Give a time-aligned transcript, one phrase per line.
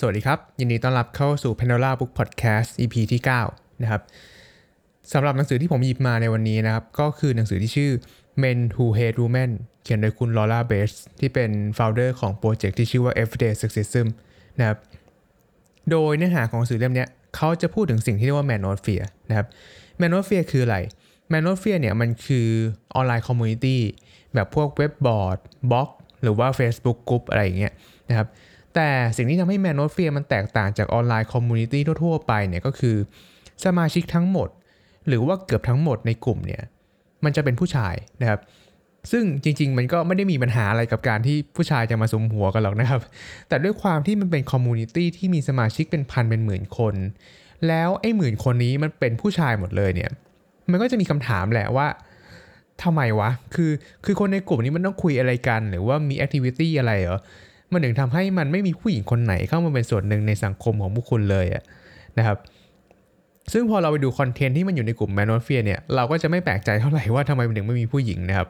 [0.00, 4.02] สวัสดีครับ ยินดีต้อนรับเข้าสู่ Pandora Book Podcast EP ที่ 9 นะครับ
[5.12, 7.90] สำหรับหนังสือที่ผมหยิบมาในวันนี้นะครับ ก็คือหนังสือที่ชื่อ
[8.42, 9.50] Men Who Hate Women
[9.82, 10.90] เขียนโดยคุณ Laura Bates
[11.20, 14.06] ที่เป็น founder ของโปรเจกต์ที่ชื่อว่า Everyday Sexism
[14.58, 14.78] นะครับ
[15.90, 17.06] โดยเนื้อหาของหนังสือเล่มนี้
[17.36, 19.46] เขาจะพูดถึงสิ่งที่เรียกว่า Manosphere นะครับ
[20.00, 20.76] Manosphere คืออะไร
[21.32, 22.48] Manosphere เนี่ยมันคือ
[22.94, 23.80] online community
[24.34, 25.38] แบบพวกเว็บบอร์ด
[25.70, 25.90] บล็อก
[26.22, 27.72] หรือว่า Facebook Group อะไรอย่างเงี้ย
[28.10, 28.28] นะครับ
[28.76, 32.96] แต่สิ่งที่ทำให้ Manosphere มันแตกต่างจาก online community ทั่วๆไปเนี่ยก็คือ
[33.64, 34.48] สมาชิกทั้งหมด
[35.08, 36.62] หรือว่าเกือบทั้งหมดในกลุ่มเนี่ย
[37.24, 38.40] มันจะเป็นผู้ชายนะครับ
[39.10, 43.00] ซึ่งจริง ๆ มันก็ไม่ได้มีปัญหาอะไรกับการที่ผู้ชายจะมาสุมหัวกันหรอกนะครับ
[43.48, 46.94] แต่ด้วยความที่มันเป็น community ที่มีสมาชิกเป็นพันเป็นหมื่นคน
[47.68, 50.10] แล้วไอ้หมื่นคนนี้มันเป็นผู้ชายหมดเลยเนี่ย
[50.70, 51.86] มันก็จะมีคำถามแหละว่า
[52.82, 53.70] ทำไมวะ คือ
[54.04, 57.18] คือคนในกลุ่มนี้มันต้องคุยอะไรกัน หรือว่ามี activity อะไรเหรอ
[57.72, 61.62] มันถึงทำให้มันไม่มีผู้หญิงคนไหนเข้ามาเป็นส่วนหนึ่งในสังคมของพวกคุณเลยอะ
[62.18, 62.38] นะครับ
[63.52, 68.48] ซึ่งพอเราไปดูคอนเทนต์ที่มันอยู่ในกลุ่ม Manosphere เนี่ยเราก็จะไม่แปลกใจเท่าไหร่ว่าทำไมมันถึงไม่มีผู้หญิงนะครับ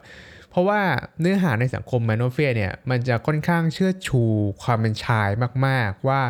[0.51, 0.81] เพราะว่า
[1.21, 4.23] เนื้อหาในสังคม Manosphere เนี่ยมันจะค่อนข้างเชิดชู
[4.63, 5.29] ความเป็นชาย
[5.67, 6.21] มาก ๆ ว่า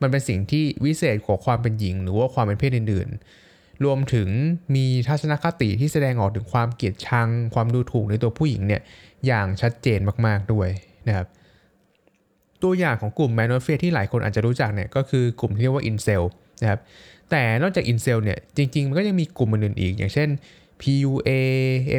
[0.00, 3.08] มันเป็นสิ่งที่วิเศษกว่าความเป็นหญิง หรือว่าความเป็นเพศอื่น
[3.46, 4.28] ๆ รวมถึง
[4.74, 8.82] มีทัศนคติที่แสดงออกถึงความเกลียดชัง ความดูถูกในตัวผู้หญิงเนี่ย
[9.26, 10.68] อย่างชัดเจนมากๆด้วย
[11.08, 11.26] นะครับ
[12.62, 16.22] ตัวอย่างของกลุ่ม Manosphere ที่หลายคนอาจจะรู้จักเนี่ยก็คือกลุ่มที่เรียกว่า incel
[16.62, 16.80] นะครับ
[17.30, 20.28] แต่นอกจาก incel เนี่ยจริง ๆ มันก็ยังมีกลุ่มอื่นๆอีก อย่างเช่น
[20.80, 21.30] PUA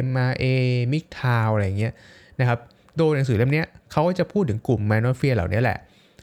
[0.06, 0.44] MRA
[0.92, 1.92] MGTOW อะไรเงี้ย
[2.40, 2.58] นะครับ
[2.96, 5.78] โดยหนังสือเล่มนี้เขาก็จะพูดถึงกลุ่ม Manosphere เหล่านี้แหละ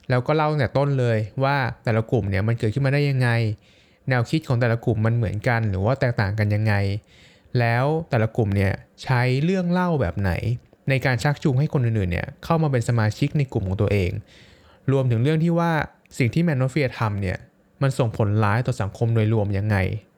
[0.09, 3.29] แล้วก็เล่าตั้งแต่ต้นเลยว่าแต่ละกลุ่มเนี่ยมันเกิดขึ้นมาได้ยังไง
[4.09, 6.73] แนวคิดของแต่ละกลุ่มมันเหมือนกันหรือว่าแตกต่างกันยังไง
[7.59, 10.31] แล้วแต่ละกลุ่มเนี่ยใช้เรื่องเล่าแบบไหน
[10.89, 14.11] ในการชักจูงให้คนอื่นๆเนี่ยเข้ามาเป็นสมาชิกในกลุ่มของตัวเอง
[14.91, 15.71] รวมถึงเรื่องที่ว่า
[16.17, 17.37] สิ่งที่แมนโนเฟียทำเนี่ย
[17.81, 19.77] มันส่งผลร้ายต่อสังคมโดยรวมยังไง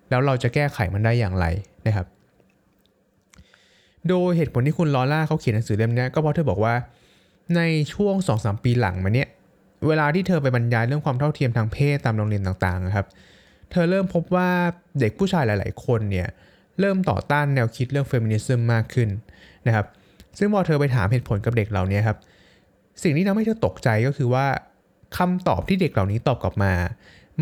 [0.09, 1.45] แล้วเราจะแก้ไขมันได้อย่างไร
[1.87, 2.07] นะครับ
[4.09, 6.73] โดยเหตุผลที่คุณลอล่าเขาเขียนหนังสือเล่มนี้ก็เพราะเธอบอกว่า
[7.55, 7.61] ใน
[7.93, 9.29] ช่วง 2-3 ปีหลังมาเนี่ย
[9.87, 13.05] เวลาที่เธอไปบรรยายเรื่องความเท่าเทียมทางเพศตามโรงเรียนต่างๆนะครับ
[13.71, 14.49] เธอเริ่มพบว่า
[14.99, 16.27] เด็กผู้ชายหลาย ๆ คนเนี่ย
[16.79, 19.09] เริ่มต่อต้านแนวคิดเรื่องเฟมินิซึมมากขึ้น
[19.67, 19.85] นะครับ
[20.37, 22.17] ซึ่งพอเธอไปถามเหตุผลกับเด็กเหล่านี้ครับ
[23.03, 24.45] สิ่งที่ทำให้เธอตกใจก็คือว่า
[25.17, 26.73] คำตอบที่เด็กเหล่านี้ตอบกลับมา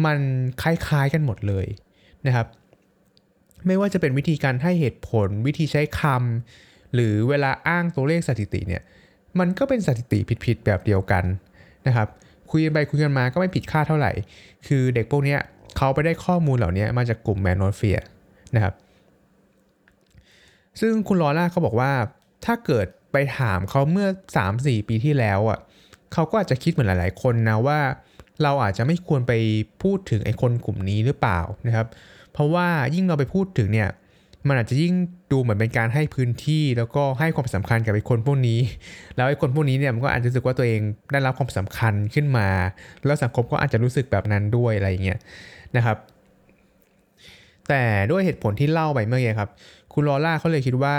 [0.05, 0.19] มัน
[0.61, 1.65] คล้ายๆกันหมดเลย
[2.27, 2.47] นะครับ
[3.67, 8.81] ไม่ว่าจะเป็นวิธีการให้เหตุผล วิธีใช้คำหรือเวลาอ้างตัวเลขสถิติเนี่ย
[9.39, 11.23] มันก็เป็นสถิติผิดๆแบบเดียวกัน
[11.87, 12.07] นะครับ
[12.51, 14.11] คุยกันไปคุยกันมาก็ไม่ผิดค่าเท่าไหร่
[14.67, 15.37] คือเด็กพวกนี้
[15.77, 17.99] เขาไปได้ข้อมูลเหล่านี้มาจากกลุ่มแมนนอเฟีย
[18.55, 18.73] นะครับ
[20.81, 21.91] ซึ่งคุณลอร่าเขาบอกว่า
[22.45, 24.07] ถ้าเกิดไปถามเขาเมื่อ
[24.47, 25.59] 3-4 ปีที่แล้วอะ
[26.13, 27.79] เขาก็อาจจะคิดเหมือนหลาย ๆ คนนะว่า
[28.43, 29.33] เราอาจจะไม่ควรไป
[29.83, 31.87] พูดถึงไอ้คนกลุ่มนี้หรือเปล่านะครับ
[32.33, 33.89] เพราะว่ายิ่งเราไปพูดถึงเนี่ย
[34.47, 34.93] มันอาจจะยิ่ง
[35.31, 38.59] ดูเหมือนเป็นการให้พื้นที่ แล้วก็ให้ความสำคัญกับไอ้คนพวกนี้
[39.15, 40.81] แล้วไอ้คนพวกนี้เนี่ยมันก็อาจจะรู้สึกว่าตัวเอง
[41.11, 42.47] ได้รับความสำคัญขึ้นมา
[43.05, 45.19] แล้วสังคมก็อาจจะรู้สึกแบบนั้นด้วยอะไรอย่างเงี้ย
[45.75, 45.97] นะครับ
[47.69, 49.49] แต่ด้วยเหตุผลที่เล่าไปเมื่อกี้ครับ
[49.93, 50.95] คุณลอร่าเขาเลยคิดว่า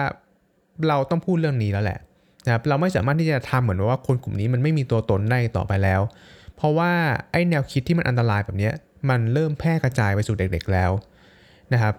[0.88, 1.98] เราต้องพูดเรื่องนี้แล้วแหละ
[2.46, 6.00] นะครับเราไม่สามารถที่จะทำเหมือนว่าคนกลุ่มนี้มันไม่มีตัวตนได้ต่อไปแล้ว
[6.56, 6.92] เพราะว่า
[7.32, 8.70] ไอ้แนวคิดที่มันอันตรายแบบนี้
[9.10, 10.90] มันเริ่มแพร่กระจายไปสู่เด็กๆแล้ว
[11.72, 11.94] นะครับ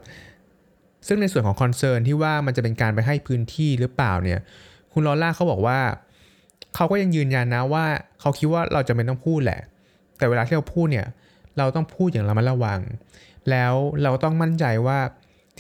[1.08, 4.40] ซึ่งในส่วนของคอนเซิร์นที่ว่ามันจะเป็นการไปให้พื้นที่หรือเปล่าเนี่ย
[4.94, 5.80] คุณลอร่าเขาบอกว่า
[6.76, 7.86] เขาก็ยังยืนยันนะว่า
[8.20, 9.62] เขาคิดว่าเราจะไม่ต้องพูดแหละ
[10.18, 11.08] แต่เวลาที่เราพูดเนี่ย
[11.58, 12.80] เราต้องพูดอย่างระมัดระวัง
[13.50, 13.74] แล้ว
[14.04, 15.00] เราต้องมั่นใจว่า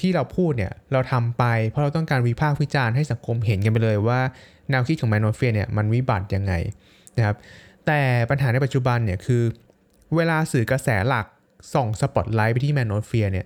[0.01, 4.19] ที่เราพูดเนี่ยเราทำไป เพราะเราต้องการวิพากษ์วิจารณ์ให้สังคมเห็นกันไปเลยว่า
[4.69, 6.53] แนวคิดของ Manosphere เนี่ยมันวิบัติยังไง
[7.17, 7.35] นะครับ
[7.85, 7.99] แต่
[8.29, 9.43] ปัญหาในปัจจุบันเนี่ยคือ
[10.15, 11.25] เวลาสื่อกระแสหลัก
[11.73, 13.45] ส่องสปอตไลท์ไปที่ Manosphere เนี่ย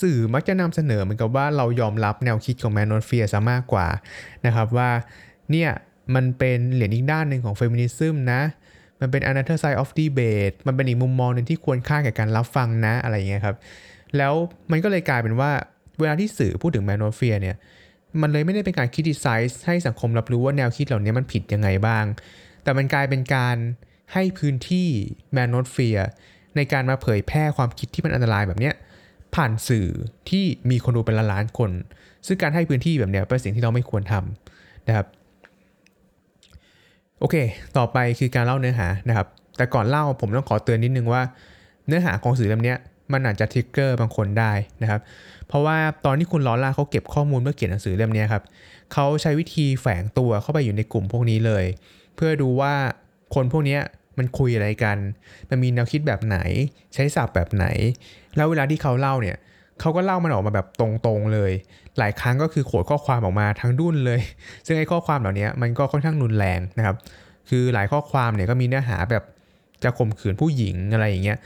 [0.00, 3.86] สื่อมักจะนำเสนอเหมือนกับว่าเรายอมรับแนวคิดของ Manosphere ซะมากกว่า
[4.46, 4.90] นะครับว่า
[5.50, 5.70] เนี่ย
[6.14, 8.40] มันเป็นเหรียญอีกด้านหนึ่งของ feminism นะ
[9.00, 13.56] มันเป็น another side of debate มันเป็นอีกมุมมองหนึ่งที่ควรค่าแก่การรับฟังนะอะไรเงี้ยครับ
[14.16, 14.34] แล้ว
[14.70, 15.50] มันก็เลยกลายเป็นว่า
[16.00, 17.56] เวลาที่สื่อพูดถึง Manosphere เนี่ย
[18.20, 22.04] มันเลยไม่ได้เป็นการ criticize ให้สังคมรับรู้ว่าแนวคิดเหล่านี้มันผิดยังไงบ้าง
[22.62, 23.56] แต่มันกลายเป็นการ
[24.12, 24.88] ให้พื้นที่
[25.32, 25.98] Manosphere
[26.56, 28.74] ในการมาเผยแพร่ความคิดที่มันอันตรายแบบเนี้ย
[29.34, 29.86] ผ่านสื่อ
[30.30, 31.70] ที่มีคนดูเป็นล้านๆคน
[32.26, 35.06] ซึ่งการให้พื้นที่แบบเนี้ยเป็นสิ่งที่เราไม่ควรทำนะครับ
[37.20, 37.36] โอเค
[37.76, 39.26] ต่อไปคือการเล่าเนื้อหานะครับ
[39.56, 41.22] แต่ก่อนเล่าผมต้องขอเตือนนิดนึงว่า
[41.86, 42.74] เนื้อหาของสื่อเล่มนี้
[43.12, 44.52] มันอาจจะทริกเกอร์บางคนได้
[44.82, 45.00] นะครับ
[45.48, 48.42] เพราะว่าตอนที่คุณลอร่าเขาเก็บข้อมูลเมื่อเขียนหนังสือเล่มนี้ครับ
[48.92, 51.64] เขาใช้วิธีแฝงตัวเข้าไปอยู่ในกลุ่มพวกนี้เลย
[52.16, 52.74] เพื่อดูว่า
[53.34, 53.78] คนพวกนี้
[54.18, 54.98] มันคุยอะไรกัน
[55.50, 56.38] มันมีแนวคิดแบบไหน
[56.94, 57.66] ใช้ศัพท์แบบไหน
[58.36, 59.36] แล้วเวลาที่เขาเล่าเนี่ย
[59.80, 61.52] เขาก็เล่ามันออกมาแบบตรงๆเลย
[61.98, 64.20] หลายครั้งก็คือโขดข้อความออกมาทั้งดุนเลย
[64.66, 66.96] ซึ่งไอ้ข้อความเหล่านี้มันก็ค่อนข้างรุนแรงนะครับ
[67.48, 69.24] คือหลายข้อความเนี่ยก็มีเนื้อหาแบบ
[69.84, 71.38] จะข่มขืนผู้หญิงอะไรอย่างเงี้ย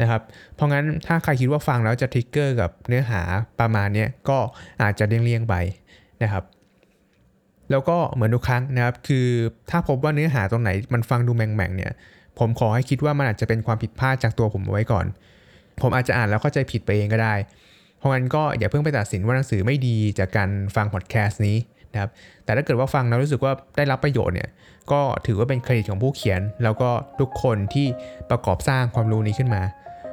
[0.00, 0.22] นะครับ
[0.54, 3.22] เพราะงั้นถ้าใครคิดว่าฟังแล้วจะทริกเกอร์กับเนื้อหา
[3.60, 4.38] ประมาณนี้ก็
[4.82, 5.54] อาจจะเลี่ยงๆไป
[6.22, 6.44] นะครับ
[7.70, 9.26] แล้วก็เหมือนทุกครั้งนะครับ คือ
[9.70, 11.92] ถ้าพบว่าเนื้อหาตรงไหนมันฟังดูแหม่งๆเนี่ย
[12.38, 15.06] ผมขอให้คิดว่ามันอาจจะเป็นความผิดพลาดจากตัวผมเอาไว้ก่อน
[15.82, 17.34] ผมอาจจะอ่านแล้วเข้าใจผิดไปเองก็ได้
[17.98, 21.56] เพราะงั้นก็อย่าเพิ่งไปตัดสินว่าหนังสือไม่ดีจากการฟังพอดแคสต์นี้
[21.92, 22.10] นะครับ
[22.44, 24.48] แต่ถ้าเกิดว่าฟังแล้วรู้สึกว่าได้รับประโยชน์เนี่ย
[24.92, 26.90] ก็ถือว่าเป็นเครดิตของผู้เขียน แล้วก็
[27.20, 27.86] ทุกคนที่
[28.30, 29.62] ประกอบสร้างความรู้นี้ขึ้นมา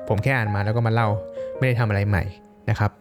[0.10, 1.10] ผมแค่อ่านมาแล้วก็มาเล่า
[1.57, 2.24] ไม่ได้ทำอะไรใหม่
[2.69, 2.92] นะครับ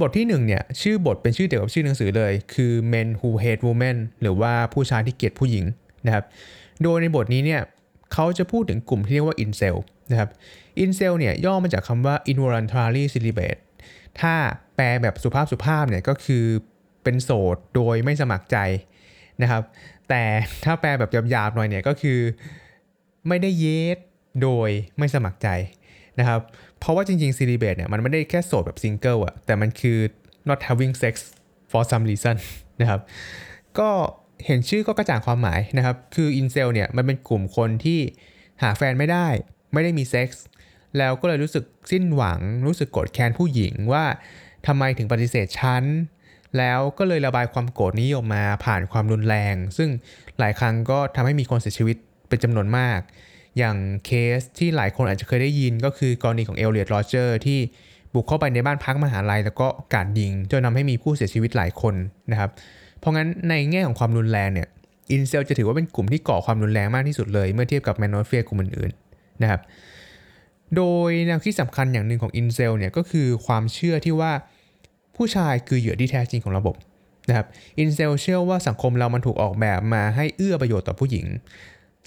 [0.00, 5.64] บทที่ 1 เนี่ย ชื่อบทเป็นชื่อเดียวกับชื่อหนังสือเลย คือ Men Who Hate Women หรือว่าผู้ชายที่เกลียดผู้หญิง
[6.06, 6.24] นะครับ
[6.82, 7.60] โดยในบทนี้เนี่ย
[8.12, 9.76] เขาจะพูดถึงกลุ่มที่เรียกว่า incel
[10.10, 10.30] นะครับ
[10.82, 13.60] incel เนี่ยย่อมาจากคำว่า involuntary celibate
[14.20, 14.34] ถ้า
[14.76, 16.44] แปลแบบสุภาพสุภาพเนี่ยก็คือ
[17.02, 18.56] เป็นโสดโดยไม่สมัครใจ
[19.42, 19.62] นะครับ
[20.08, 20.22] แต่
[20.64, 22.18] ถ้าแปลแบบหยาบๆหน่อยเนี่ยก็คือ
[23.28, 23.64] ไม่ได้เย
[23.96, 23.98] ส
[24.42, 24.68] โดย
[24.98, 25.48] ไม่สมัครใจ
[26.18, 26.40] นะครับ
[26.78, 29.98] เพราะว่าจริงๆ celibate เนี่ยมันไม่ได้แค่โสดแบบซิงเกิลอะแต่มันคือ
[30.48, 31.14] not having sex
[31.70, 32.36] for some reason
[32.80, 33.00] นะครับ
[33.78, 33.90] ก็
[34.46, 38.00] เห็นชื่อก็กระจ่างความหมายนะครับ คือ incel เนี่ยมันเป็นกลุ่มคนที่
[38.62, 39.28] หาแฟนไม่ได้
[39.72, 40.44] ไม่ได้มีเซ็กส์
[40.98, 44.04] แล้วก็เลยรู้สึกสิ้นหวัง รู้สึกโกรธแค้นผู้หญิงว่า
[44.66, 45.84] ทำไมถึงปฏิเสธฉัน
[46.58, 49.88] แล้วก็เลยระบายความโกรธนี้ออกมาผ่านความรุนแรง ซึ่ง
[50.38, 51.96] หลายครั้งก็ทำให้มีคนเสียชีวิต
[52.28, 53.00] เป็นจำนวนมาก
[53.58, 53.76] อย่าง
[54.06, 57.58] เคสที่หลายคนอาจจะเคยได้ยินก็คือกรณีของ Elliot Rodger ที่
[58.14, 61.94] บุกเข้าไปในบ้านพักมหาลัย แล้วก็กราดยิงจนทำให้มีผู้เสียชีวิตหลายคน
[62.30, 62.50] นะครับ
[62.98, 64.68] เพราะงั้นในแง่ของความรุนแรงเนี่ย
[65.12, 69.60] incel จะถือว่าเป็นกลุ่มที่ก่อความรุนแรงมากที่สุดเลย เมื่อเทียบกับ Manosphere กลุ่มอื่นๆนะครับ
[70.76, 74.32] โดยแนวคิดสำคัญอย่างหนึ่งของ incel เนี่ยก็คือความเชื่อที่ว่า
[75.20, 76.76] ผู้ชายคือเหยื่อที่แท้จริงของระบบ
[77.28, 77.46] นะครับ
[77.78, 81.26] incel เชื่อว่าสังคมเรามันถูกออกแบบมาให้เอื้อประโยชน์ต่อผู้หญิง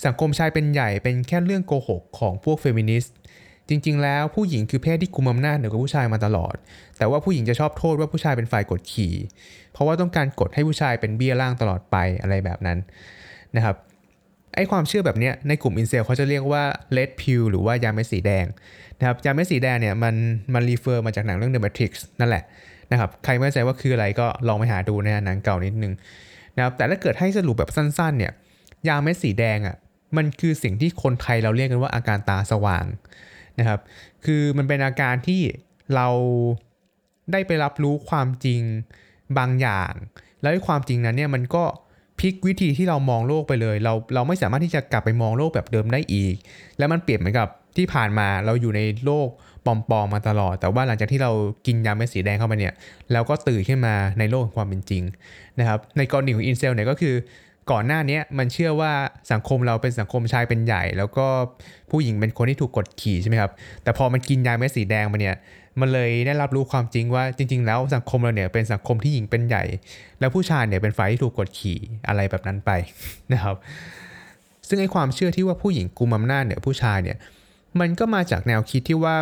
[0.05, 3.13] สังคมชายเป็นใหญ่เป็นแค่เรื่องโกหกของพวกเฟมินิสต์
[3.69, 6.55] จริง ๆ แล้วผู้หญิงคือเพศที่กุมอำนาจเหนือกว่าผู้ชายมาตลอด
[6.97, 9.13] แต่ว่าผู้หญิงจะชอบโทษว่าผู้ชายเป็นฝ่ายกดขี่
[9.73, 12.77] เพราะว่าต้องการกดให้ผู้ชายเป็นเบี้ยล่างตลอดไปอะไรแบบนั้น
[13.55, 13.75] นะครับ
[14.55, 16.63] ไอ้ความเชื่อแบบเนี้ยในกลุ่มอินเซลเขาจะเรียกว่า
[16.97, 18.45] red pill หรือว่ายาเม็ดสีแดง
[18.99, 20.15] นะครับยาเม็ดสีแดงเนี่ยมัน
[20.53, 22.43] มันรีเฟอร์มาจากหนังเรื่อง The Matrix นั่นแหละ
[22.93, 25.93] นะครับใครไม่ใจว่าคืออะไรก็ลองไปหาดูในหนังเก่านิดนึง
[26.55, 28.31] นะครับแต่ถ้าเกิดให้สรุปแบบสั้นๆเนี่ย
[28.87, 29.75] ยาเม็ดสีแดงอะ่ะ
[30.17, 32.85] มันคือสิ่งที่คนไทยเราเรียกกันว่าอาการตาสว่าง
[33.59, 33.79] นะครับ
[34.25, 35.41] คือมันเป็นอาการที่
[35.95, 36.07] เรา
[37.31, 38.61] ได้ไปรับรู้ความจริง
[39.37, 39.93] บางอย่าง
[40.41, 41.63] แล้วความจริงนั้นเนี่ยมันก็
[42.19, 46.35] พลิกวิธีที่เรามองโลกไปเลย เราเราไม่สามารถที่จะกลับไปมองโลกแบบเดิมได้อีก
[46.77, 47.47] แล้วมันเปรียบเหมือนกับ
[47.77, 49.27] ที่ผ่านมาเราอยู่ในโลก
[49.65, 51.31] ปลอมๆมาตลอด แต่ว่าหลังจากที่เรา
[51.65, 52.73] กินยาเม็ดสีแดงเข้าไปเนี่ย
[53.13, 55.03] เราก็ตื่นขึ้นมาในโลกของความเป็นจริง
[55.59, 57.15] นะครับในกรณีของอินเซลเนี่ยก็คือ
[57.71, 58.91] ก่อนหน้านี้มันเชื่อว่า
[59.31, 61.25] สังคมเราเป็นสังคมชายเป็นใหญ่ แล้วก็
[61.91, 63.51] ผู้หญิงเป็นคนที่ถูกกดขี่ใช่ไหมครับ
[63.83, 65.35] แต่พอมันกินยาเม็ดสีแดงมาเนี่ย
[65.79, 69.63] มันเลยได้รับรู้ความจริงว่าจริง ๆ แล้วสังคมเราเนี่ยเป็นสังคมที่หญิงเป็นใหญ่
[70.19, 72.71] แล้วผู้ชายเนี่ยเป็นฝ่ายที่ถูกกดขี่อะไรแบบนั้นไป
[73.33, 73.55] นะครับ
[74.67, 77.17] ซึ่งไอ้ความเชื่อที่ว่าผู้หญิงกุมอำนาจเนี่ยผู้ชายเนี่ย
[77.79, 79.15] มันก็มาจากแนวคิดที่ว่า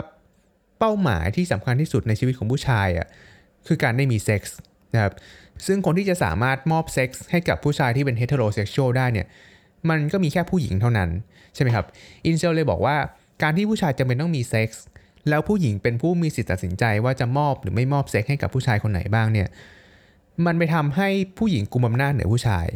[0.81, 3.07] เป้าหมายที่สำคัญที่สุดในชีวิตของผู้ชายอะ
[3.67, 4.57] คือการได้มีเซ็กส์
[4.93, 5.13] นะครับ
[5.67, 9.27] ซึ่งคนที่จะสามารถมอบเซ็กส์ให้กับผู้ชายที่เป็น heterosexual ได้เนี่ย
[9.89, 11.09] มันก็มีแค่ผู้หญิงเท่านั้น
[11.55, 11.85] ใช่ไหมครับ
[12.25, 12.97] incel เลยบอกว่า
[13.41, 14.83] การที่ผู้ชายจำเป็นต้องมีเซ็กส์
[15.29, 19.47] แล้วผู้หญิงเป็นผู้มีสิทธิ์ตัดสินใจว่าจะมอบหรือไม่มอบเซ็กให้กับผู้ชายคนไหนบ้างเนี่ย
[20.45, 22.67] มันไปทำให้ผู้หญิงกุมอำนาจเหนือผู้ชาย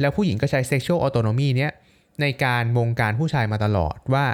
[0.00, 1.72] แล้วผู้หญิงก็ใช้ sexual autonomy เนี้ย
[2.20, 4.26] ในการบงการผู้ชายมาตลอดว่า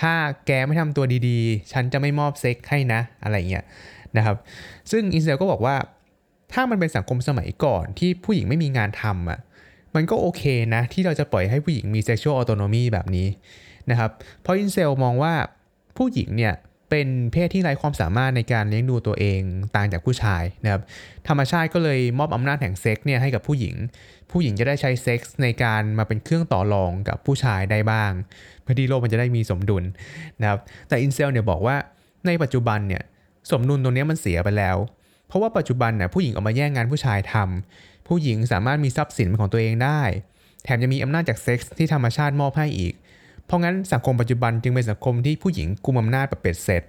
[0.00, 0.12] ถ้า
[0.46, 3.64] แกไม่ทำตัวดีๆ ฉันจะไม่มอบเซ็กให้นะ อะไรเงี้ย
[4.16, 4.36] นะครับ
[4.90, 5.76] ซึ่ง incel ก็บอกว่า
[6.52, 9.40] ถ้ามันเป็นสังคมสมัยก่อนที่ผู้หญิงไม่มีงานทำอะ
[9.94, 10.42] มันก็โอเค
[10.74, 13.28] นะ ที่เราจะปล่อยให้ผู้หญิงมี sexual autonomy แบบนี้
[13.90, 14.10] นะครับ
[14.42, 15.34] เพราะ incel มองว่า
[15.96, 16.54] ผู้หญิงเนี่ย
[16.96, 19.40] เป็นเพศที่ไร้ความสามารถในการเลี้ยงดูตัวเอง
[19.76, 20.82] ต่างจากผู้ชายนะครับ
[21.28, 23.74] ธรรมชาติก็เลยมอบอำนาจแห่งเซ็กเนี่ยให้กับผู้หญิง
[24.30, 28.12] ผู้หญิงจะได้ใช้เซ็กส์ในการมาเป็นเครื่องต่อรองกับผู้ชายได้บ้าง
[28.62, 29.84] เพื่อที่โลกมันจะได้มีสมดุล
[30.40, 31.76] นะครับแต่ incel เนี่ยบอกว่า
[32.26, 33.02] ในปัจจุบันเนี่ย
[33.50, 34.76] สมดุลตรงนี้มันเสียไปแล้ว
[35.28, 40.02] เพราะว่าปัจจุบันเนี่ยผู้หญิงออกมาแย่งงานผู้ชายทำผู้หญิงสามารถมีทรัพย์สินเป็นของตัวเองได้
[40.64, 42.94] แถมจะมีอำนาจจากเซ็กส์ที่ธรรมชาติมอบให้อีก
[43.46, 46.82] เพราะงั้นสังคมปัจจุบันจึงเป็นสังคมที่ผู้หญิงกุมอำนาจแบบเบ็ดเสร็จ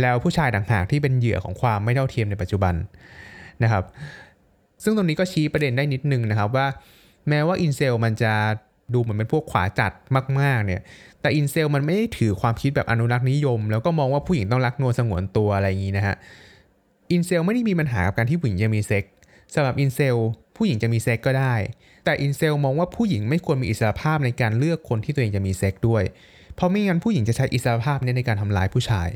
[0.00, 2.74] แล้วผู้ชายต่างหากที่เป็นเหยื่อของความไม่เท่าเทียมในปัจจุบัน
[3.62, 3.84] นะครับ
[4.82, 6.66] ซึ่งตรงนี้ก็ชี้ประเด็นได้นิดนึงนะครับว่า
[7.28, 8.32] แม้ว่า incel มันจะ
[8.94, 9.92] ดูเหมือนเป็นพวกขวาจัด
[10.40, 10.80] มาก ๆ เนี่ย
[11.20, 16.16] แต่ incel มันไม่ได้ถือความคิดแบบอนุรักษ์นิยม แล้วก็มองว่าผู้หญิงต้องรักนวลสงวนตัวอะไรอย่างนี้นะฮะ
[17.10, 19.04] incel ไม่ได้มีปัญหากับการที่ผู้หญิงจะมีเซ็ก
[19.54, 20.16] สำหรับ incel
[20.56, 21.54] ผู้หญิงจะมีเซ็กก็ได้
[22.04, 26.02] แต่ incel มองว่าผู้หญิงไม่ควรมีอิสระภาพในการเลือกคนที่ตัวเองจะมีเซ็กด้วย
[26.54, 29.08] เพราะไม่งั้นผู้หญิงจะใช้อิสระภาพนี้ในการทำร้ายผู้ชาย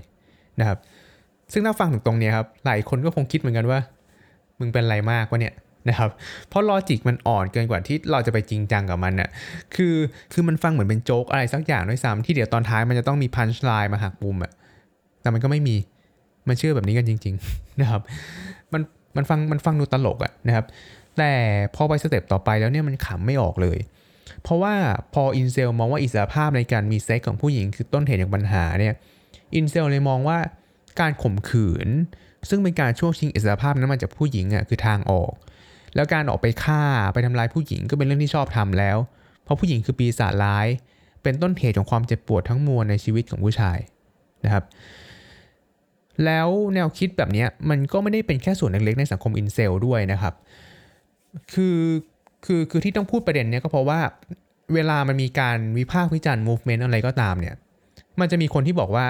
[0.60, 0.78] นะครับ
[1.52, 3.78] ซึ่งถ้าฟังถึงตรงนี้ครับ หลายคนก็คงคิดเหมือนกันว่า
[4.58, 5.54] มึงเป็นอะไรมากวะเนี่ย
[5.88, 6.10] นะครับ
[6.48, 9.28] เพราะ logic มันอ่อนเกินกว่าที่เราจะไปจริงจังกับมันน่ะ
[9.74, 9.94] คือ
[10.32, 14.52] คือมันฟังเหมือนเป็นโจ๊กอะไรสักอย่างด้วยซ้ำที่เดี๋ยวตอนท้ายมันจะต้องมี punchline มาหักมุมอะ
[15.22, 15.76] แต่มันก็ไม่มี
[16.48, 18.02] มันเชื่อแบบนี้กันจริง ๆ นะครับ
[18.72, 18.82] มัน
[19.16, 20.66] มันฟัง มันฟังดูตลกอะนะครับ
[21.18, 21.34] แต่
[21.74, 23.78] พอไป step ต่อไปแล้วเนี่ยมันขำไม่ออกเลย
[24.42, 24.74] เพราะว่า
[25.14, 28.94] พอ incel มองว่าอิสระภาพในการมีเซ็กของผู้หญิงคือต้นเหตุของปัญหาเนี่ย
[29.54, 30.38] incel เลยมองว่า
[31.00, 31.88] การข่มขืน
[32.48, 35.32] ซึ่งเป็นการช่วงชิงอิสระภาพนั้นมาจากผู้หญิงอะคือทางออก
[35.94, 38.96] แล้วการออกไปฆ่าไปทำลายผู้หญิงก็เป็นเรื่องที่ชอบทำแล้ว
[39.44, 40.66] เพราะผู้หญิงคือปีศาจร้าย
[41.22, 43.78] เป็นต้นเหตุของความเจ็บปวดทั้งมวลในชีวิตของผู้ชาย
[44.44, 44.64] นะครับ
[46.24, 50.34] แล้วแนวคิดแบบนี้มันก็ไม่ได้เป็นแค่ส่วนเล็กๆในสังคมอินเซลด้วยนะครับ
[51.54, 51.78] คือ
[52.44, 54.00] คือคือที่ต้องพูดประเด็นเนี้ยก็เพราะว่า
[54.74, 57.54] เวลามันมีการวิพากษ์วิจารณ์ movement อะไรก็ตามเนี่ย
[58.20, 59.06] มันจะมีคนที่บอกว่า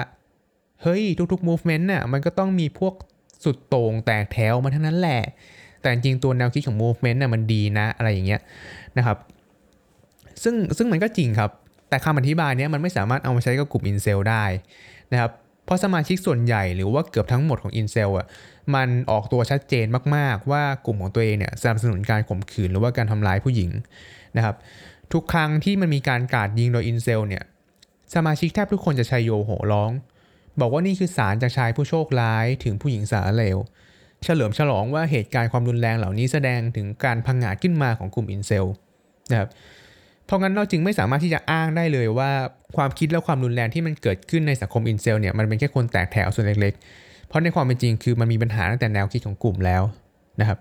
[0.81, 2.93] เฮ้ยทุกๆ movement น่ะมันก็ต้องมีพวก
[3.43, 5.21] สุดโต่งแตกแถวมาทั้งนั้นแหละ
[5.81, 8.41] แต่จริงตัวแนวคิดของ movement น่ะมันดีนะอะไรอย่างเงี้ย
[8.97, 9.17] นะครับ
[10.43, 11.51] ซึ่งซึ่งมันก็จริงครับ
[11.89, 14.43] แต่คำอธิบายเนี้ยมันไม่สามารถเอามาใช้กับกลุ่มอินเซลได้
[15.11, 15.31] นะครับ
[15.65, 18.27] เพราะสมาชิกส่วนใหญ่หรือว่าเกือบทั้งหมดของอินเซลอะ
[18.75, 23.71] มันออกตัวชัดเจนมากๆ ว่ากลุ่มของตัวเองเนี่ยสนับสนุนการข่มขืนหรือว่าการทำร้ายผู้หญิง
[24.37, 24.55] นะครับ
[25.13, 27.43] ทุกครั้งที่มันมีการกราดยิงโดยอินเซลเนี่ย
[28.15, 29.91] สมาชิกแทบทุกคนจะชัยโยโห่ร้อง
[30.59, 33.57] บอกว่านี่คือสารจากชายผู้โชคร้ายถึงผู้หญิงสาเลว
[34.23, 38.65] เฉลิมฉลองว่าเหตุการณ์ความรุนแรงเหล่านี้แสดงถึงการพังงาดขึ้นมาของกลุ่มอินเซล
[39.31, 39.49] นะครับ
[40.25, 42.31] เพราะงั้นเราจึงไม่สามารถที่จะอ้างได้เลยว่า
[42.75, 49.83] ความคิดและความรุนแรงที่มันเกิดขึ้นในสังคมอินเซลเนี่ยมันเป็นแค่คนแตกแถวส่วนเล็กๆ เพราะในความเป็นจริงคือมันมีปัญหาตั้งแต่แนวคิดของกลุ่มแล้ว
[50.39, 50.59] นะครับ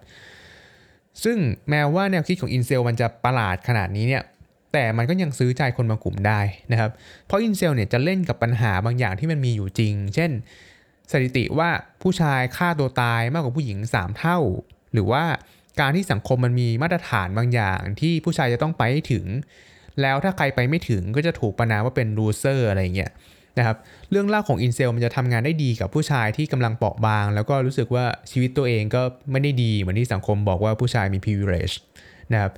[1.24, 1.36] ซึ่ง
[1.70, 4.22] แม้ว่าแนวคิดของ incel มันจะประหลาดขนาดนี้เนี่ย
[4.72, 6.40] แต่มันก็ยังซื้อใจคนบางกลุ่มได้
[6.72, 6.90] นะครับ
[7.26, 10.30] เพราะ incel เนี่ยจะเล่นกับปัญหาบางอย่างที่มันมีอยู่จริง เช่น
[11.10, 11.68] สถิติว่า
[12.02, 14.38] ผู้ชายฆ่าตัวตายมากกว่าผู้หญิง 3 เท่า
[14.92, 15.24] หรือว่า
[15.80, 19.24] การที่สังคมมันมีมาตรฐานบางอย่างที่ผู้ชายจะต้องไปให้ถึง
[20.02, 23.10] แล้วถ้าใครไปไม่ถึงก็จะถูกประนามว่าเป็น loser อะไรเงี้ย
[23.58, 23.76] นะครับ
[24.10, 31.74] เรื่องเล่าของ incel มันจะทำงานได้ดีกับผู้ชายที่กำลังเปราะบาง แล้วก็รู้สึกว่าชีวิตตัวเองก็ไม่ได้ดี เหมือนที่สังคมบอกว่าผู้ชายมี privilege
[32.32, 32.52] นะครับ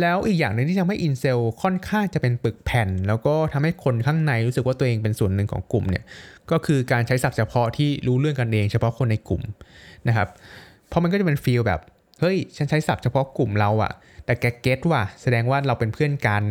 [0.00, 6.04] แล้วอีกอย่างหนึ่งที่ทำให้อินเซลค่อนข้างจะเป็นปึกแผ่น แล้วก็ทำให้คนข้างในรู้สึกว่าตัวเองเป็นส่วนหนึ่งของกลุ่มเนี่ย
[6.50, 9.42] ก็คือการใช้ศัพท์เฉพาะที่รู้เรื่องกันเองเฉพาะคนในกลุ่ม
[10.08, 10.28] นะครับ
[10.88, 11.80] เพราะมันก็จะเป็นฟีลแบบ
[12.20, 13.92] เฮ้ย ฉันใช้ศัพท์เฉพาะกลุ่มเราอะ
[14.24, 16.44] แต่แกเก็ตว่ะ แสดงว่าเราเป็นเพื่อนกัน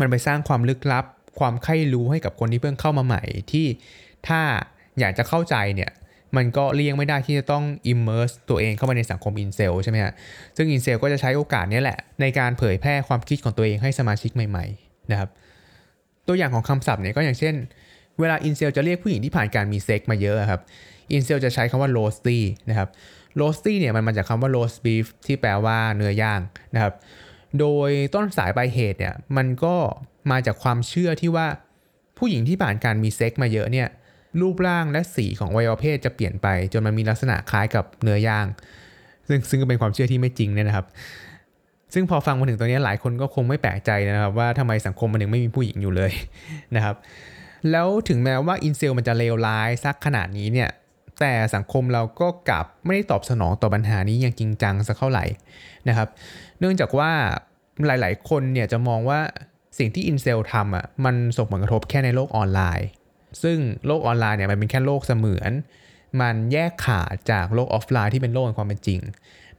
[0.00, 1.04] มันไปสร้างความลึกลับ
[1.38, 3.66] ความใคร่รู้ให้กับคนที่เพิ่งเข้ามาใหม่ที่
[4.28, 4.40] ถ้า
[5.00, 5.90] อยากจะเข้าใจเนี่ย
[6.36, 10.12] มันก็เลี่ยงไม่ได้ที่จะต้อง immerse ตัวเองเข้ามาในสังคมอินเซลใช่ไหมฮะ
[10.56, 15.30] ซึ่งอินเซลก็จะใช้โอกาสนี้แหละ ในการเผยแพร่ความคิดของตัวเองให้สมาชิกใหม่ๆนะครับ
[16.26, 17.54] ตัวอย่างของคำศัพท์เนี่ยก็อย่างเช่น
[18.20, 20.60] เวลาอินเซลจะเรียกผู้หญิงที่ผ่านการมีเซ็กมาเยอะครับ
[21.12, 22.38] อินเซลจะใช้คำว่า roasty
[22.70, 22.88] นะครับ
[23.40, 26.40] roasty เนี่ยมันมาจากคำว่า roast beef ที่แปลว่าเนื้อย่าง
[26.74, 26.94] นะครับ
[27.58, 29.74] โดยต้นสายปลายเหตุเนี่ยมันก็
[30.30, 31.46] มาจากความเชื่อที่ว่า
[32.18, 33.88] ผู้หญิงที่ผ่านการมีเซ็กมาเยอะเนี่ย
[34.40, 38.46] รูปร่างและสีของวัยวะเพศจะเปลี่ยนไป จนมันมีลักษณะคล้ายกับเนื้อย่าง
[39.28, 40.86] ซึ่งซึ่งก็เป็นความเชื่อที่ไม่จริงเนี่ยนะครับ
[41.94, 46.12] ซึ่งพอฟังมาถึงตรงนี้หลายคนก็คงไม่แปลกใจนะครับ ว่าทำไมสังคมมันยังไม่มีผู้หญิงอยู่เลย
[46.76, 46.96] นะครับ
[47.70, 50.68] แล้วถึงแม้ว่าอินเซลมันจะเลวร้ายสักขนาดนี้เนี่ย
[51.20, 55.24] แต่สังคมเราก็กลับไม่ได้ตอบสนองต่อปัญหานี้อย่างจริงจังสักเท่าไหร่
[55.88, 56.08] นะครับ
[56.58, 57.10] เนื่องจากว่า
[57.86, 59.20] หลาย ๆ คนเนี่ยจะมองว่า
[59.78, 62.88] สิ่งที่ incel ทำอะมันส่งผลกระทบแค่ในโลกออนไลน์
[63.42, 65.52] ซึ่งโลกออนไลน์เนี่ยมันเป็นแค่โลกเสมือน
[66.20, 69.00] มันแยกขาดจากโลกออฟไลน์ที่เป็นโลกแห่งความเป็นจริง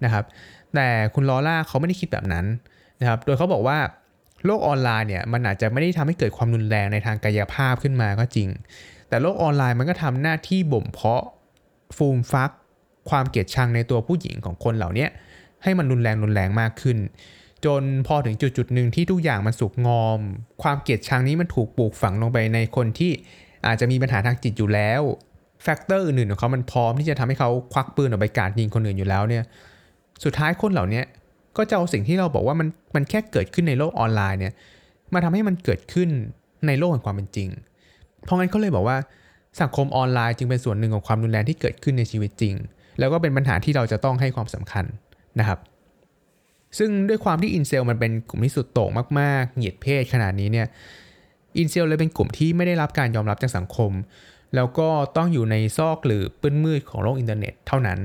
[0.04, 0.26] นะครับ
[0.76, 2.46] แต่คุณลอร่าเขาไม่ได้คิดแบบนั้น
[3.00, 3.78] นะครับ โดยเขาบอกว่า
[4.46, 8.50] โลกออนไลน์เนี่ยมันอาจจะไม่ได้ทำให้เกิดความรุนแรงในทางกายภาพขึ้นมาก็จริง
[9.10, 11.24] แต่โลกออนไลน์มันก็ทำหน้าที่บ่มเพาะ
[11.98, 12.52] ฟูมฟัก
[13.10, 15.08] ความเกลียดชังในตัวผู้หญิงของคนเหล่านี้
[15.64, 16.98] ให้มันรุนแรงรุนแรงมากขึ้น
[17.66, 20.20] จนพอถึงจุดจุดหนึ่งที่ทุกอย่างมันสุกงอม
[20.64, 23.12] ความเกลียดชังนี้มันถูกปลูกฝังลงไปในคนที่
[23.66, 25.02] อาจจะมีปัญหาทางจิตอยู่แล้ว
[25.64, 29.44] factor อื่นๆของเขามันพร้อมที่จะทำให้เขาควักปืนออกไปกราดยิงคนอื่นอยู่แล้วเนี่ย
[30.24, 31.02] สุดท้ายคนเหล่านี้
[31.58, 34.54] ก็จะเอาสิ่งที่เราบอกว่ามันมันแค่เกิดขึ้นในโลกออนไลน์เนี่ย
[35.14, 36.10] มาทำให้มันเกิดขึ้น
[36.68, 37.50] ในโลกแห่งความเป็นจริง
[38.24, 38.98] เพราะงั้นเขาเลยบอกว่า
[39.60, 42.56] สังคมออนไลน์จึงเป็นส่วนหนึ่งของความรุนแรงที่เกิดขึ้นในชีวิตจริง
[43.00, 44.86] แล้วก็เป็นปัญหาที่เราจะต้องให้ความสำคัญ
[45.40, 45.60] นะครับ
[46.78, 48.90] ซึ่งด้วยความที่ incel มันเป็นกลุ่มที่สุดโต่ง
[49.20, 50.68] มากๆ เหยียดเพศขนาดนี้เนี่ย
[51.58, 53.92] incel เลยเป็นกลุ่มที่ไม่ได้รับการยอมรับจากสังคม
[54.56, 58.00] แล้วก็ต้องอยู่ในซอกหรือพื้นมืดของโลกอินเทอร์เน็ตเท่านั้น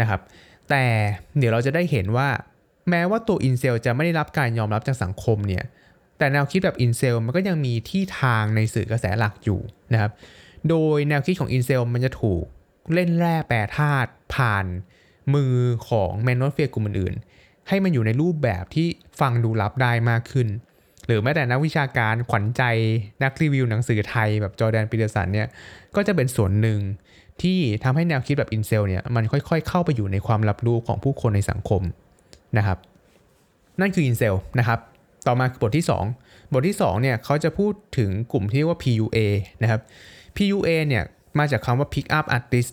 [0.00, 0.20] นะครับ
[0.68, 0.84] แต่
[1.38, 2.28] เดี๋ยวเราจะได้เห็นว่า
[2.90, 5.64] แม้ว่าตัว incel จะไม่ได้รับการยอมรับจากสังคมเนี่ย
[6.18, 9.60] แต่แนวคิดแบบ incel มันก็ยังมีที่ทางในสื่อกระแสหลักอยู่
[9.92, 10.12] นะครับ
[10.70, 12.44] โดยแนวคิดของ incel มันจะถูก
[12.94, 14.66] เล่นแร่แปรธาตุผ่าน
[15.34, 15.54] มือ
[15.88, 18.86] ของ manosphere กลุ่มอื่นๆ ให้มันอยู่ในรูปแบบที่
[19.20, 20.48] ฟังดูรับได้มากขึ้น
[21.06, 22.62] หรือแม้แต่นักวิชาการขวัญใจ
[23.22, 25.48] นักรีวิวหนังสือไทยแบบ Jordan Peterson เนี่ย
[25.96, 26.80] ก็จะเป็นส่วนหนึ่ง
[27.42, 31.82] ที่ทำให้แนวคิดแบบ incel เนี่ย มันค่อยๆ เข้าไปอยู่ในความรับรู้ของผู้คนในสังคม
[32.58, 32.78] นะครับ
[33.80, 34.78] นั่นคืออินเซลนะครับ
[35.26, 35.86] ต่อมาคือบทที่
[36.18, 39.18] 2 บทที่2เนี่ยเขาจะพูดถึงกลุ่มที่เรียกว่า PUA
[39.62, 39.80] นะครับ
[40.36, 41.04] PUA เนี่ย
[41.38, 42.72] มาจากคำว่า Pick Up Artist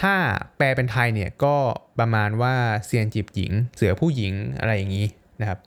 [0.00, 0.14] ถ้า
[0.56, 1.56] แปลเป็นไทยเนี่ยก็
[1.98, 5.06] ประมาณว่าเซียนจีบหญิง เสือผู้หญิงอะไรอย่างนี้
[5.40, 5.58] นะครับ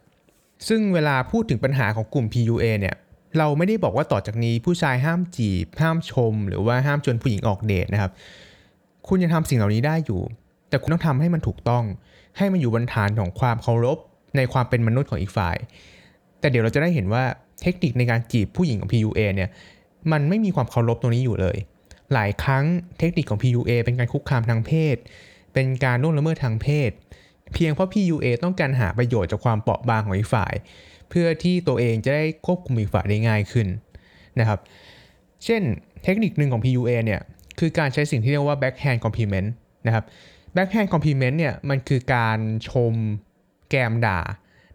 [0.67, 2.95] ซึ่งเวลาพูดถึงปัญหาของกลุ่ม PUA เนี่ย
[3.38, 8.11] เราไม่ได้บอกว่าต่อจากนี้ผู้ชายห้ามจีบ ห้ามชม หรือว่าห้ามชวนผู้หญิงออกเดทนะครับ
[9.07, 10.21] คุณยังทำสิ่งเหล่านี้ได้อยู่
[10.69, 11.83] แต่คุณต้องทำให้มันถูกต้อง
[12.38, 13.97] ให้มันอยู่บนฐานของความเคารพ
[14.38, 15.57] ในความเป็นมนุษย์ของอีกฝ่าย
[16.39, 17.23] แต่เดี๋ยวเราจะได้เห็นว่า
[17.61, 19.50] เทคนิคในการจีบผู้หญิงของ PUA เนี่ย
[20.12, 21.58] มันไม่มีความเคารพตรงนี้อยู่เลย
[22.13, 22.65] หลายครั้ง
[23.00, 24.96] เทคนิคของ PUA เป็นการคุกคามทางเพศ
[25.53, 26.91] เป็นการล่วงละเมิดทางเพศ
[27.53, 30.53] เพียงเพราะ PUA ต้องการหาประโยชน์จากความเปราะบางของอีกฝ่าย
[31.10, 33.67] เพื่อที่ตัวเองจะได้ควบคุมอีกฝ่ายได้ง่ายขึ้น
[34.39, 34.60] นะครับ
[35.46, 35.62] เช่น
[36.03, 37.22] เทคนิคหนึ่งของ PUA เนี่ย
[37.60, 39.50] คือการใช้สิ่งที่เรียกว่า backhand compliment
[39.88, 40.05] นะครับ
[40.55, 42.39] backhand compliment เนี่ยมันคือการ
[42.70, 42.93] ชม
[43.70, 44.20] แกมด่า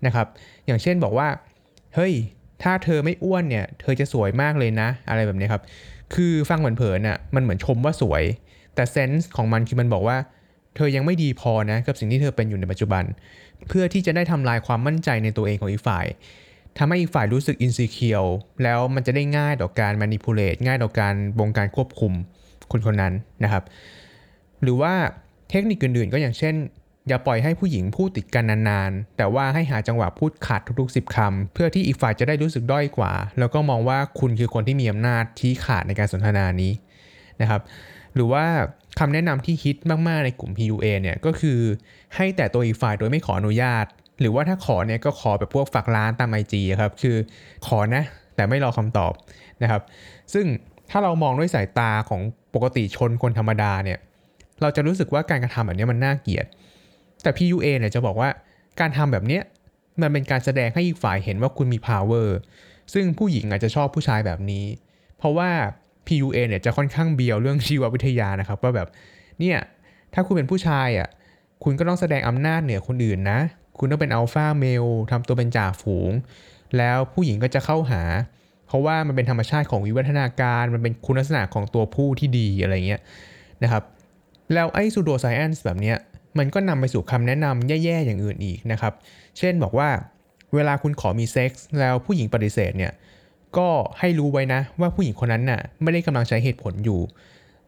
[0.06, 0.26] นะครับ
[0.66, 1.28] อย่างเช่นบอกว่า
[1.94, 2.14] เฮ้ย
[2.62, 5.62] ถ้าเธอไม่อ้วนเนี่ย เธอจะสวยมากเลยนะ อะไรแบบนี้ครับ
[6.14, 8.24] คือฟังเหมือนเผินๆน่ะมันเหมือนชมว่าสวย
[8.74, 10.16] แต่เซนส์ของมันคือมันบอกว่า
[10.76, 13.04] เธอยังไม่ดีพอนะกับสิ่งที่เธอเป็นอยู่ในปัจจุบัน
[13.68, 16.06] เพื่อที่จะได้ทำลายความมั่นใจในตัวเองของอีกฝ่าย
[16.78, 18.24] ทำให้อีกฝ่ายรู้สึกอินซีเคียว
[18.62, 22.12] แล้วมันจะได้ง่ายต่อการ manipulate ง่ายต่อการบงการควบคุม
[22.70, 23.14] คนคนนั้น
[23.44, 23.64] นะครับ
[24.62, 24.94] หรือว่า
[25.50, 26.54] เทคนิคอื่นๆ ก็อย่างเช่น
[27.08, 36.72] อย่าปล่อยให้ผู้หญิงพูดติดกันนานๆ แต่ว่าให้หาจังหวะพูดขาดทุกๆ 10คำเพื่อที่อีกฝ่ายจะได้รู้สึกด้อยกว่า แล้วก็มองว่าคุณคือคนที่มีอำนาจที่ขาดในการสนทนานี้
[37.40, 37.62] นะครับ
[38.14, 38.44] หรือว่า
[38.98, 39.76] คำแนะนำที่ฮิต
[40.08, 41.58] มากๆในกลุ่ม PUA เนี่ยก็คือ
[42.16, 43.86] ให้แต่ตัวอีกฝ่ายโดยไม่ขออนุญาต
[44.20, 47.16] หรือว่าถ้าขอเนี่ยก็ขอแบบพวกฝากร้านตามไอจีครับ คือ
[47.66, 48.04] ขอนะ
[48.36, 49.12] แต่ไม่รอคำตอบ
[49.62, 49.82] นะครับ
[50.32, 50.46] ซึ่ง
[50.90, 52.20] ถ้าเรามองด้วยสายตาของ
[52.54, 53.98] ปกติชนคนธรรมดาเนี่ย
[54.62, 56.46] เราจะรู้สึกว่าการกระทำแบบนี้มันน่าเกลียด
[57.22, 58.28] แต่ PUA เนี่ยจะบอกว่า
[58.80, 59.42] การทำแบบเนี้ย
[60.02, 62.28] มันเป็นการแสดงให้อีกฝ่ายเห็นว่าคุณมี power
[62.92, 64.64] ซึ่งผู้หญิงอาจจะชอบผู้ชายแบบนี้
[65.18, 65.50] เพราะว่า
[66.06, 68.88] PUA เนี่ยจะค่อนข้างเบียวเรื่องชีววิทยานะครับว่าแบบ
[69.40, 69.58] เนี่ย
[70.14, 71.08] ถ้าคุณเป็นผู้ชายอะ
[71.64, 73.38] คุณก็ต้องแสดงอำนาจเหนือคนอื่นนะ
[73.78, 76.12] คุณต้องเป็น alpha male ทำตัวเป็นจ่าฝูง
[76.78, 78.02] แล้วผู้หญิงก็จะเข้าหา
[78.66, 83.00] เพราะว่ามันเป็นธรรมชาติของวิวัฒนาการ มันเป็นคุณลักษณะของตัวผู้ที่ดีอะไรเงี้ย
[83.62, 83.82] นะครับ
[84.54, 85.96] แล้วไอ้ pseudoscience แบบเนี้ย
[86.38, 88.92] มันก็นำไปสู่คำแนะนำแย่ๆอย่างอื่นอีกนะครับ
[89.38, 89.88] เช่นบอกว่า
[90.54, 92.92] เวลาคุณขอมีเซ็กส์แล้วผู้หญิงปฏิเสธเนี่ย
[93.58, 93.68] ก็
[93.98, 97.00] ให้รู้ไว้นะว่าผู้หญิงคนนั้นน่ะไม่ได้กำลังใช้เหตุผลอยู่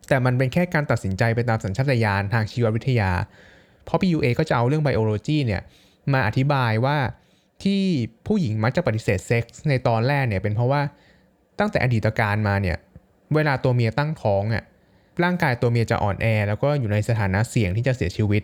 [0.08, 3.10] แต่มันเป็นแค่การตัดสินใจไปตามสัญชาตญาณทางชีววิทยา
[3.84, 5.62] เพราะ PUA ก็จะเอาเรื่องไบโอโลจีเนี่ย
[6.12, 6.98] มาอธิบายว่า
[7.62, 7.82] ที่
[8.26, 10.82] ผู้หญิงมักจะปฏิเสธเซ็กส์ในตอนแรกเนี่ยเป็นเพราะว่า
[11.58, 12.76] ตั้งแต่อดีตการมาเนี่ย
[13.34, 14.64] เวลาตัวเมียตั้งท้องอะ
[15.24, 18.42] ร่างกายตัวเมียจะอ่อนแอ แล้วก็อยู่ในสถานะเสี่ยงที่จะเสียชีวิต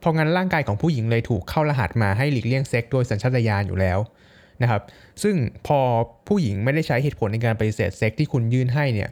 [0.00, 3.98] เพราะงั้นร่างกายของผู้หญิงเลยถูกเข้ารหัสมาให้หลีกเลี่ยงเซ็กส์โดยสัญชาตญาณอยู่แล้ว
[4.62, 4.82] นะครับ
[5.22, 5.34] ซึ่ง
[5.66, 5.78] พอ
[6.28, 9.10] ผู้หญิงไม่ได้ใช้เหตุผลในการปฏิเสธเซ็กส์ที่คุณยื่นให้เนี่ย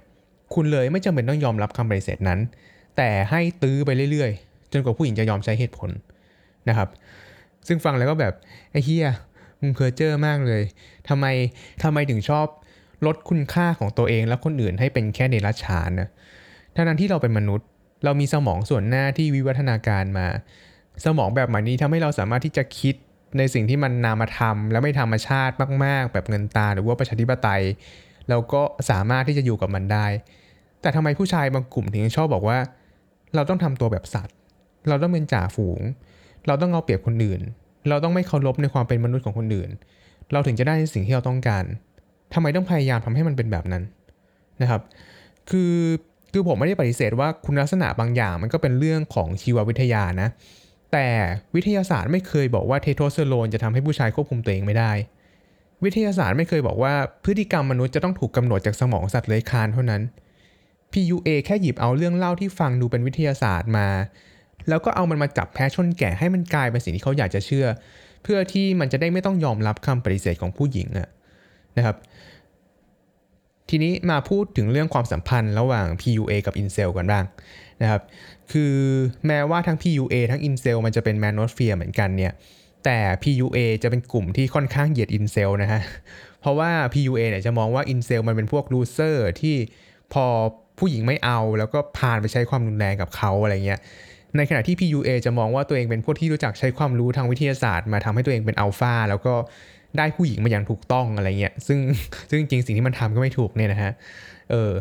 [0.55, 2.41] คุณเลยไม่จำเป็นต้องยอมรับคำปฏิเสธนั้น
[2.97, 5.91] แต่ให้ตื้อไปเรื่อยๆ จนกว่าผู้หญิงจะยอมใช้เหตุผล
[6.69, 6.89] นะครับ
[7.67, 8.35] ซึ่งฟังแล้วก็แบบ
[8.73, 9.09] ไอ้เหี้ย
[9.61, 10.63] มึงเพ้อเจ้อมากเลย
[11.09, 11.27] ทำไม
[11.83, 12.47] ทำไมถึงชอบ
[13.07, 16.09] ลดคุณค่าของตัวเองและคนอื่นให้เป็นแค่เดรัจฉานนะ
[16.79, 17.67] ทั้งนั้นที่เราเป็นมนุษย์
[18.05, 20.27] เรามีสมองส่วนหน้าที่วิวัฒนาการมา
[21.05, 22.95] สมองแบบใหม่นี้ทำให้เราสามารถที่จะคิด
[23.39, 27.63] ในสิ่งที่มันนามธรรม และไม่ธรรมชาติมาก ๆ แบบเงินตาหรือว่าประชาธิปไตย
[28.29, 30.07] แล้วก็สามารถที่จะอยู่กับมันได้
[30.81, 32.59] แต่ทำไมผู้ชายบางกลุ่มถึงชอบบอกว่า
[33.35, 34.37] เราต้องทำตัวแบบสัตว์
[34.89, 35.81] เราต้องเป็นจ่าฝูง
[36.47, 37.41] เราต้องเอาเปรียบคนอื่น
[37.89, 39.71] เราต้องไม่เคารพในความเป็นมนุษย์ของคนอื่น
[40.33, 41.65] เราถึงจะได้สิ่งที่เราต้องการ
[42.35, 43.83] ทำไมต้องพยายามทำให้มันเป็นแบบนั้น
[44.63, 44.83] นะครับ
[45.51, 45.73] คือ
[46.33, 50.29] คือผมไม่ได้ปฏิเสธว่าคุณลักษณะบางอย่างมันก็เป็นเรื่องของชีววิทยานะ
[50.93, 51.09] แต่
[51.55, 54.93] วิทยาศาสตร์ไม่เคยบอกว่าเทโทสเตอโรนจะทำให้ผู้ชายควบคุมตัวเองไม่ได้
[55.85, 60.03] วิทยาศาสตร์ไม่เคยบอกว่าพฤติกรรมมนุษย์จะต้องถูกกำหนดจากสมองสัตว์เลื้อยคลานเท่านั้น
[60.93, 63.89] PUA แค่หยิบเอาเรื่องเล่าที่ฟังดูเป็นวิทยาศาสตร์มา
[64.69, 67.67] แล้วก็เอามันมาจับแพะชนแกะให้มันกลายเป็นสิ่งที่เขาอยากจะเชื่อ
[68.23, 71.09] เพื่อที่มันจะได้ไม่ต้องยอมรับคำปฏิเสธของผู้หญิงอะ
[71.77, 71.97] นะครับ
[73.71, 77.25] ทีนี้มาพูดถึงเรื่องความสัมพันธ์ระหว่าง PUA กับ incel กันบ้าง
[77.83, 78.03] นะครับ
[78.53, 78.75] คือ
[79.27, 82.33] แม้ว่าทั้ง PUA ทั้ง Incel มันจะเป็น Manosphere เหมือนกันเนี่ย
[82.85, 85.81] แต่ PUA จะเป็นกลุ่มที่ค่อนข้างเหยียด Incel นะฮะ
[86.41, 89.57] เพราะว่า PUA เนี่ยจะมองว่า Incel มันเป็นพวก loser ที่
[90.13, 90.27] พอ
[90.79, 93.81] ผู้หญิงไม่เอาแล้วก็พานไปใช้ความรุนแรงกับเขาอะไรเงี้ย
[94.37, 99.35] ในขณะที่ PUA จะมองว่าตัวเองเป็นพวกที่รู้จักใช้ความรู้ทางวิทยาศาสตร์ มาทำให้ตัวเองเป็นอัลฟาแล้วก็
[99.99, 101.79] ได้ผู้หญิงมาอย่างถูกต้องอะไรเงี้ยซึ่ง
[102.31, 103.93] ซึ่งจริงสิ่งที่มันทำก็ไม่ถูกเนี่ยนะฮะ
[104.51, 104.73] เออ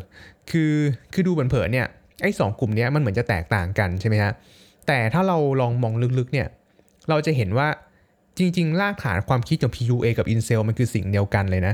[0.52, 0.74] คือ
[1.14, 1.88] คือดูเผินๆเนี่ย
[2.22, 4.32] ไอ้สองกลุ่มนี้มันเหมือนจะแตกต่างกันใช่ไหมฮะ
[4.88, 6.48] แต่ถ้าเราลองมองลึกๆเนี่ย
[7.10, 7.68] เราจะเห็นว่า
[8.38, 11.74] จริง ๆ รากฐานความคิดของ PUA กับ Incel มันคือสิ่งเดียวกันเลยนะ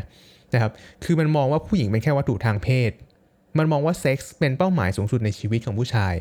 [0.53, 0.71] นะครับ
[1.03, 2.91] คือมันมองว่าผู้หญิงเป็นแค่วัตถุทางเพศ
[3.57, 6.13] มันมองว่าเซ็กส์เป็นเป้าหมายสูงสุดในชีวิตของผู้ชาย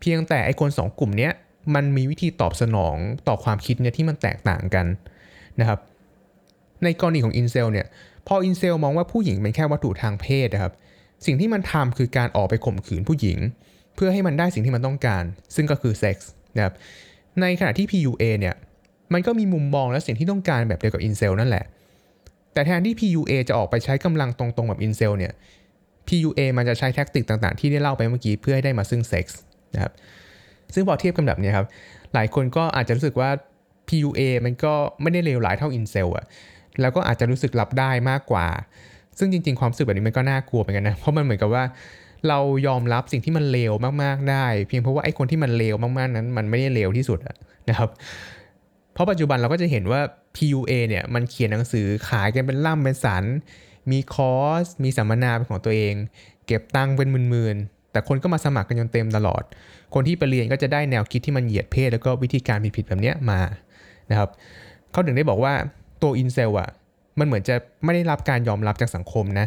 [0.00, 1.32] เพียงแต่ไอคนสองกลุ่มเนี้ย
[1.74, 2.96] มันมีวิธีตอบสนอง
[3.28, 4.86] ต่อความคิดเนี่ยที่มันแตกต่างกัน
[5.60, 5.78] นะครับ
[6.84, 7.86] ในกรณีของ incel เนี่ย
[8.26, 10.72] พอ incel มองว่าผู้หญิงเป็นแค่วัตถุทางเพศนะครับ
[11.26, 13.38] สิ่งที่มันทำคือการออกไปข่มขืนผู้หญิง
[13.94, 16.74] เพื่อให้มันได้สิ่งที่มันต้องการ ซึ่งก็คือเซ็กส์นะครับ
[17.40, 18.54] ในขณะที่ PUA เนี่ย
[19.12, 21.64] มันก็มีมุมมองและสิ่งที่ต้องการแบบเดียวกับ incel นั่นแหละ
[22.52, 25.32] แต่แทนที่ PUA จะออกไปใช้กำลังตรงๆแบบ incel เนี่ย
[26.08, 29.38] PUA มันจะใช้ tactic ต่างๆ ที่ได้เล่าไปเมื่อกี้เพื่อให้ได้มาซึ่งเซ็กส์
[29.74, 29.92] นะครับ
[30.74, 31.66] ซึ่งพอเทียบกันแบบนี้ครับ
[32.14, 33.30] หลายคนก็อาจจะรู้สึกว่า
[33.88, 36.24] PUA มันก็ไม่ได้เลวร้ายเท่า Incel อะ
[36.80, 38.46] แล้วก็อาจจะรู้สึกรับได้มากกว่า
[39.18, 41.64] ซึ่งจริง ๆ ความรู้สึกแบบนี้มันก็น่ากลัวเหมือนกันนะ เพราะมันเหมือนกับว่า
[42.28, 47.18] เรายอมรับสิ่งที่มันเลวมากๆได้ เพียงเพราะว่าไอ้คนที่มันเลวมากๆนั้น มันไม่ได้เลวที่สุด
[47.68, 47.90] นะครับ
[48.92, 50.00] เพราะปัจจุบันเราก็จะเห็นว่า
[50.36, 53.24] PUA เนี่ยมันเขียนหนังสือขายกันเป็นล่ำเป็นสัน
[53.90, 55.94] มีคอร์ส มีสัมมนาเป็นของตัวเอง
[56.46, 59.42] เก็บตังค์เป็นหมื่นๆ แต่คนก็มาสมัครกันจนเต็มตลอด
[59.94, 63.40] คนที่ไปเรียนก็จะได้แนวคิดที่มันเหยียดเพศ แล้วก็วิธีการผิดๆแบบเนี้ยมา
[64.10, 64.30] นะครับ
[64.92, 65.54] เขาถึงได้บอกว่า
[66.02, 66.70] ตัวอินเซลอะ
[67.18, 69.46] มันเหมือนจะไม่ได้รับการยอมรับจากสังคมนะ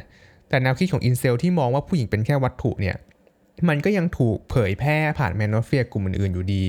[0.49, 2.95] แต่แนวคิดของอินเซลที่มองว่าผู้หญิงเป็นแค่วัตถุเนี่ย
[3.69, 6.63] มันก็ยังถูกเผยแพร่ผ่านแมนนอเฟียกลุ่มอื่นๆอยู่ดี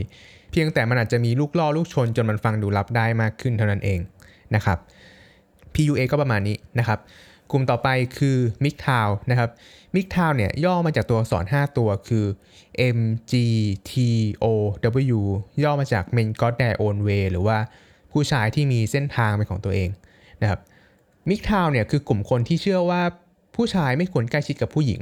[0.50, 4.00] เพียงแต่มันอาจจะมีลูกล่อลูกชนจนมันฟังดูรับได้มากขึ้นเท่านั้นเอง
[4.54, 4.78] นะครับ
[5.74, 6.98] PUA ก็ประมาณนี้นะครับ
[7.50, 9.50] กลุ่มต่อไปคือ m i g t o w นะครับ
[9.94, 12.26] m i g t o w เนี่ยย่อมาจากตัวอักษร 5 ตัวคือ
[12.96, 12.98] M
[13.30, 13.34] G
[13.90, 13.92] T
[14.44, 14.46] O
[15.16, 15.20] W
[15.62, 17.58] ย่อมาจาก Men Got Their Own Way หรือว่า
[18.12, 19.88] ผู้ชายที่มีเส้นทางเป็นของตัวเอง
[20.42, 20.60] นะครับ
[21.28, 23.02] m i g t o w เนี่ยคือกลุ่มคนที่เชื่อว่า
[23.56, 25.00] ผู้ชายไม่ควรใกล้ชิดกับผู้หญิง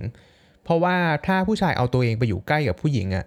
[0.64, 0.96] เพราะว่า
[1.26, 3.24] ถ้าผู้ชายเอาตัวเองไปอยู่ใกล้กับผู้หญิงอะ่ะ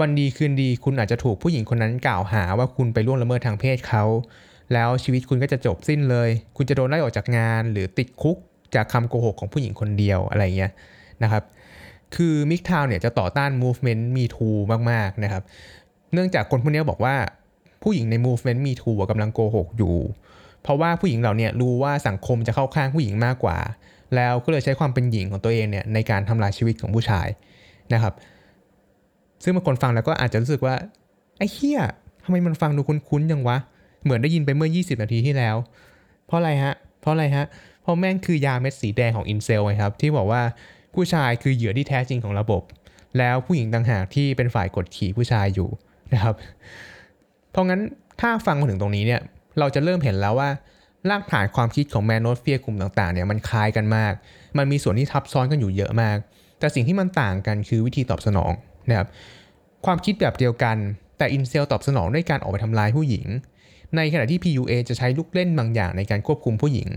[0.00, 4.04] วันดีคืนดีคุณอาจจะถูกผู้หญิงคนนั้นกล่าวหาว่าคุณไปล่วงละเมิดทางเพศเขา
[4.72, 8.36] แล้วชีวิตคุณก็จะจบสิ้นเลย คุณจะโดนไล่ออกจากงาน หรือติดคุก
[8.74, 10.72] จากคำโกหกของผู้หญิงคนเดียวอะไรเงี้ย
[11.22, 11.42] นะครับ
[12.14, 14.58] คือมิกทาวเนี่ยจะต่อต้าน movement me too
[14.90, 15.42] มากๆนะครับ
[16.12, 17.16] เนื่องจากคนพวกนี้บอกว่า
[17.84, 19.96] ผู้หญิงใน movement me too กำลังโกหกอยู่
[20.62, 23.58] เพราะว่าผู้หญิงเหล่านี้รู้ว่าสังคมจะเข้าข้างผู้หญิงมากกว่า
[24.16, 27.28] แล้วก็เลยใช้ความเป็นหญิงของตัวเองเนี่ยในการทำลายชีวิตของผู้ชาย
[27.92, 28.14] นะครับ
[29.42, 30.74] ซึ่งบางคนฟังแล้วก็อาจจะรู้สึกว่า
[31.38, 31.80] ไอ้เหี้ย
[32.24, 33.56] ทำไมมันฟังดูคุ้นๆ จังวะ
[34.02, 35.56] เหมือนได้ยินไปเมื่อ 20 นาทีที่แล้ว
[36.26, 37.46] เพราะอะไรฮะ เพราะอะไรฮะ
[37.82, 40.42] เพราะแม่งคือยาเม็ดสีแดงของ incel ไงครับ ที่บอกว่า
[40.94, 42.62] ผู้ชายคือเหยื่อที่แท้จริงของระบบ
[43.18, 45.68] แล้วผู้หญิงต่างหากที่เป็นฝ่ายกดขี่ผู้ชายอยู่
[46.12, 46.34] นะครับ
[47.54, 47.80] เพราะงั้น
[48.20, 49.20] ถ้าฟังมาถึงตรงนี้เนี่ย
[49.58, 50.50] เราจะเริ่มเห็นแล้วว่า
[51.10, 54.12] รากฐานความคิดของ manosphere กลุ่มต่างๆเนี่ยมันคล้ายกันมาก
[54.58, 56.16] มันมีส่วนที่ทับซ้อนกันอยู่เยอะมาก
[56.60, 58.52] แต่สิ่งที่มันต่างกันคือวิธีตอบสนอง
[58.88, 59.08] นะครับ
[59.86, 60.76] ความคิดแบบเดียวกัน
[61.18, 63.26] แต่ incel ตอบสนองด้วยการออกไปทำลายผู้หญิง
[63.96, 66.88] ในขณะที่ PUA จะใช้ลูกเล่นบางอย่างในการควบคุมผู้หญิง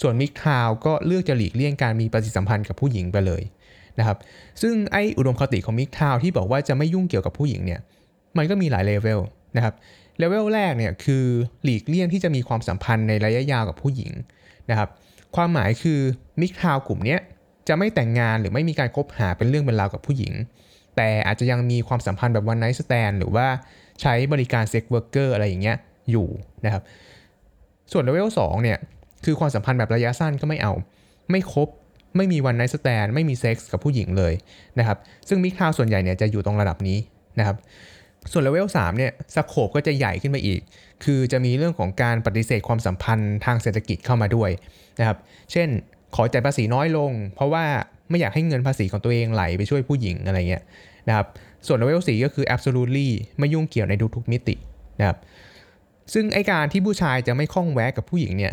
[0.00, 3.42] ส่วน MGTOW ก็เลือกจะหลีกเลี่ยงการมีปฏิสัมพันธ์กับผู้หญิงไปเลย
[3.98, 4.18] นะครับ
[4.62, 7.80] ซึ่งไออุดมคติของ MGTOW ที่บอกว่าจะไม่ยุ่งเกี่ยวกับผู้หญิงเนี่ย
[8.36, 9.20] มันก็มีหลายเลเวล
[9.58, 9.74] นะครับ
[10.18, 11.24] เลเวลแรกเนี่ยคือ
[11.64, 14.12] หลีกเลี่ยงที่จะมีความสัมพันธ์ในระยะยาวกับผู้หญิง
[14.70, 14.88] นะครับ
[15.36, 16.00] ความหมายคือ
[16.40, 17.16] MGTOW กลุ่มนี้
[17.68, 20.32] จะไม่แต่งงานหรือไม่มีการคบหาเป็นเรื่องเป็นราวกับผู้หญิง
[20.96, 23.46] แต่อาจจะยังมีความสัมพันธ์แบบ one night stand หรือว่า
[24.00, 25.76] ใช้บริการ sex worker อะไรอย่างเงี้ย
[26.10, 26.28] อยู่
[26.64, 26.82] นะครับ
[27.92, 28.78] ส่วนเลเวล2เนี่ย
[29.24, 30.72] คือความสัมพันธ์แบบระยะสั้นก็ไม่เอา
[31.30, 31.68] ไม่คบ
[32.16, 34.32] ไม่มี one night stand ไม่มีเซ็กส์กับผู้หญิงเลย
[34.78, 36.98] นะครับซึ่ง MGTOW ส่วนใหญ่เนี่ยจะอยู่ตรงระดับนี้
[37.38, 37.56] นะครับ
[38.32, 40.60] ส่วนเลเวล3เนี่ย scope ก็จะใหญ่ขึ้นไปอีก
[41.04, 44.50] คือจะมีเรื่องของการปฏิเสธความสัมพันธ์ทางเศรษฐกิจเข้ามาด้วย
[44.98, 45.18] นะครับ
[45.52, 45.68] เช่น
[46.14, 47.64] ขอจ่ายภาษีน้อยลง เพราะว่า
[48.10, 50.62] ไม่อยากให้เงินภาษีของตัวเองไหลไปช่วยผู้หญิงอะไรเงี้ย
[51.08, 51.26] นะครับ
[51.66, 54.54] ส่วนเลเวล4ก็คือ absolutely ไม่ยุ่งเกี่ยวในทุกๆมิติ
[55.00, 55.18] นะครับ
[56.12, 58.52] ซึ่งไอการที่ผู้ชายจะไม่ข้องแวะกับผู้หญิงเนี่ย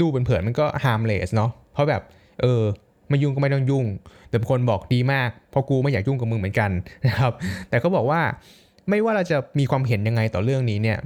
[0.00, 2.02] ดูเป็นเผินๆมันก็ harmless เนาะ เพราะแบบ
[2.40, 2.62] เออ
[3.08, 3.86] ไม่ยุ่งก็ไม่ต้องยุ่ง
[4.28, 6.70] แต่บางคนบอกดีมาก เพราะกูไม่อยากยุ่งกับมึงเหมือนกัน
[7.06, 7.32] นะครับ
[7.68, 8.20] แต่ก็บอกว่า
[8.90, 10.98] ไม่ว่าเราจะมีความเห็นยังไงต่อเรื่องนี้เนี่ย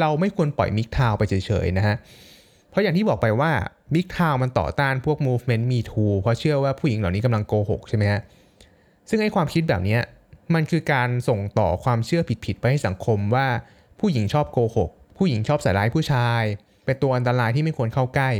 [0.00, 1.96] เราไม่ควรปล่อยมิกทาวไปเฉยๆนะฮะ
[2.70, 3.50] เพราะอย่างที่บอกไปว่า
[3.94, 8.20] มิกทาวมันต่อต้านพวก movement me too เพราะเชื่อว่าผู้หญิงเหล่านี้กำลังโกหกใช่ไหมฮะ
[9.08, 9.98] ซึ่งไอ้ความคิดแบบนี้
[10.54, 13.46] มันคือการส่งต่อความเชื่อผิดๆไปให้สังคมว่า
[14.00, 16.42] ผู้หญิงชอบโกหก ผู้หญิงชอบใส่ร้ายผู้ชาย
[16.84, 18.30] เป็นตัวอันตรายที่ไม่ควรเข้าใกล้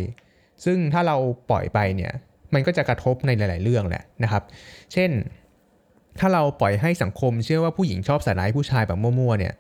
[0.64, 1.16] ซึ่งถ้าเรา
[1.50, 2.12] ปล่อยไปเนี่ย
[2.54, 4.42] มันก็จะกระทบในหลาย ๆ เรื่องแหละนะครับ
[4.92, 5.10] เช่น
[6.20, 9.54] ถ้าเราปล่อยให้สังคมเชื่อว่าผู้หญิงชอบใส่ร้ายผู้ชายแบบมั่วๆเนี่ย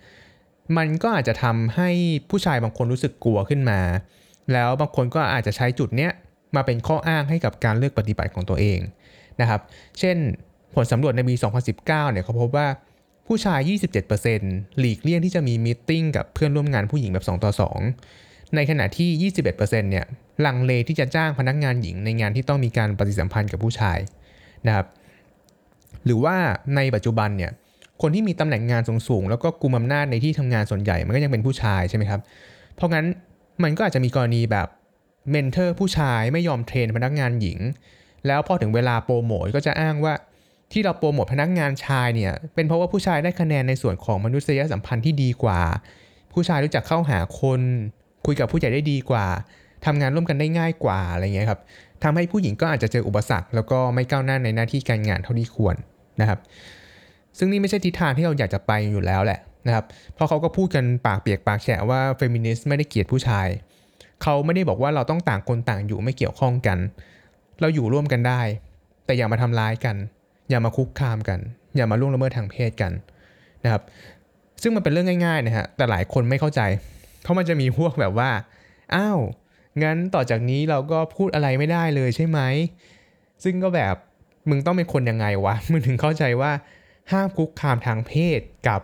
[0.76, 1.90] มันก็อาจจะทำให้
[2.30, 3.80] ผู้ชายบางคนรู้สึกกลัวขึ้นมา
[4.52, 6.12] แล้วบางคนก็อาจจะใช้จุดเนี้ย
[6.56, 8.80] มาเป็นข้ออ้างให้กับการเลือกปฏิบัติของตัวเอง
[9.40, 9.60] นะครับ
[9.98, 10.16] เช่น
[10.74, 12.66] ผลสำรวจในปี 2019 เนี่ยเขาพบว่า
[13.26, 13.60] ผู้ชาย
[14.18, 17.68] 27%หลีกเลี่ยงที่จะมีมีติ้งกับเพื่อนร่วมงานผู้หญิงแบบ 2 ต่อ
[18.08, 20.06] 2 ในขณะที่ 21%เนี่ย
[20.46, 23.98] ลังเลที่จะจ้างพนักงานหญิงในงานที่ต้องมีการปฏิสัมพันธ์กับผู้ชาย
[24.66, 24.86] นะครับ
[26.04, 26.36] หรือว่า
[26.76, 27.50] ในปัจจุบันเนี่ย
[28.02, 32.20] คนที่มีตำแหน่งงานสูงๆแล้วก็กุมอำนาจในที่ทำงานส่วนใหญ่มันก็ยังเป็นผู้ชายใช่ไหมครับ
[32.76, 33.06] เพราะงั้น
[33.62, 34.68] มันก็อาจจะมีกรณีแบบ
[35.30, 37.58] mentor ผู้ชายไม่ยอม train พนักงานหญิง
[38.26, 40.14] แล้วพอถึงเวลาโปรโมทก็จะอ้างว่า
[40.72, 45.60] ที่เราโปรโมทพนักงานชายเนี่ยเป็นเพราะว่าผู้ชายได้คะแนนในส่วนของมนุษยสัมพันธ์ที่ดีกว่า
[46.32, 47.60] ผู้ชายรู้จักเข้าหาคน
[48.26, 49.26] คุยกับผู้ใหญ่ได้ดีกว่า
[49.86, 51.60] ทำงานร่วมกันได้ง่ายกว่าอะไรเงี้ยครับ
[52.02, 55.76] ทำให้ผู้หญิงก็อาจจะเจออุปสรรค แล้วก็ไม่ก้าวหน้าในหน้าที่การงานเท่าที่ควร
[56.20, 56.38] นะครับ
[57.38, 63.48] ซึ่งนี่ไม่ใช่ทิศทางที่เราอยากจะไปอยู่แล้วแหละนะครับ เพราะเขาก็พูดกันปากเปียกปากแฉะว่าเฟมินิสต์ไม่ได้เกลียดผู้ชาย
[64.22, 66.78] เขาไม่ได้บอกว่าเราต้องต่างคนต่างอยู่ไม่เกี่ยวข้องกัน
[67.60, 68.40] เราอยู่ร่วมกันได้
[69.04, 69.96] แต่อย่ามาทำร้ายกัน
[70.50, 71.38] อย่ามาคุกคามกัน
[71.76, 72.92] อย่ามาล่วงละเมิดทางเพศกัน
[73.64, 73.82] นะครับ
[74.62, 76.60] ซึ่งมันเป็นเรื่องง่ายๆนะฮะ แต่หลายคนไม่เข้าใจ
[77.22, 78.30] เพราะมันจะมีพวกแบบว่า
[78.94, 79.18] อ้าว
[79.82, 82.40] งั้นต่อจากนี้เราก็พูดอะไรไม่ได้เลยใช่ไหม
[83.44, 83.94] ซึ่งก็แบบ
[84.48, 86.52] มึงต้องเป็นคนยังไงวะ มึงถึงเข้าใจว่า
[87.12, 88.80] ห้ามคุกคามทางเพศกับ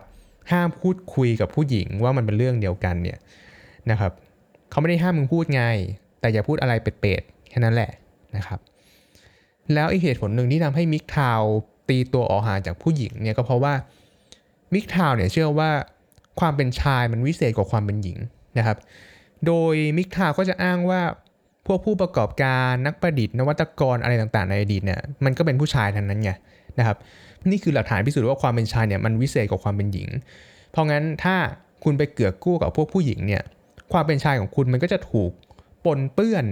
[0.51, 3.17] ห้ามพูดคุยกับผู้หญิงว่ามันเป็นเรื่องเดียวกันเนี่ย
[3.91, 4.11] นะครับ
[4.69, 5.63] เขาไม่ได้ห้ามมึงพูดไง
[6.19, 7.91] แต่อย่าพูดอะไรเป็ดๆแค่นั้นแหละ
[8.35, 8.59] นะครับ
[9.73, 11.41] แล้วอีกเหตุผลหนึ่งที่ทำให้มิกทาว
[11.89, 13.73] ตีตัวออกห่างจากผู้หญิงเนี่ยก็เพราะว่า
[14.73, 15.69] MGTOW เนี่ยเชื่อว่า
[16.39, 18.17] ความเป็นชายมันวิเศษกว่าความเป็นหญิง
[18.57, 18.77] นะครับ
[19.45, 21.01] โดย MGTOW ก็จะอ้างว่า
[21.67, 26.31] พวกผู้ประกอบการนักประดิษฐ์นวัตกรอะไรต่างๆในอดีตเนี่ยมันก็เป็นผู้ชายทั้งนั้นไง
[26.79, 26.97] นะครับ
[27.49, 30.09] นี่คือหลักฐานพิสูจน์ว่าความเป็นชายเนี่ยมันวิเศษกว่าความเป็นหญิง
[30.71, 31.35] เพราะงั้นถ้า
[31.83, 33.43] คุณไปเกือกกู้กับพวกผู้หญิงเนี่ย
[33.93, 35.31] ความเป็นชายของคุณมันก็จะถูก
[35.85, 36.45] ปนเปื้อน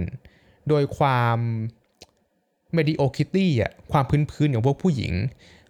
[0.68, 1.38] โดยความ
[2.76, 5.12] mediocrity อะความพื้นๆของพวกผู้หญิง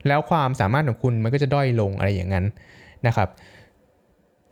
[0.06, 2.44] แล้วความสามารถของคุณมันก็จะด้อยลงอะไรอย่างนั้น
[3.06, 3.28] นะครับ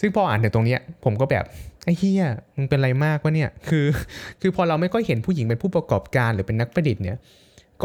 [0.00, 1.44] ซึ่งพออ่านถึงตรงนี้ผมก็แบบ
[1.84, 2.24] ไอ้เฮีย
[2.56, 3.86] มึงเป็นอะไรมากวะเนี่ย คือ
[4.40, 7.16] คือพอเราไม่ค่อยเห็นผู้หญิงเป็นผู้ประกอบการหรือเป็นนักประดิษฐ์เนี่ย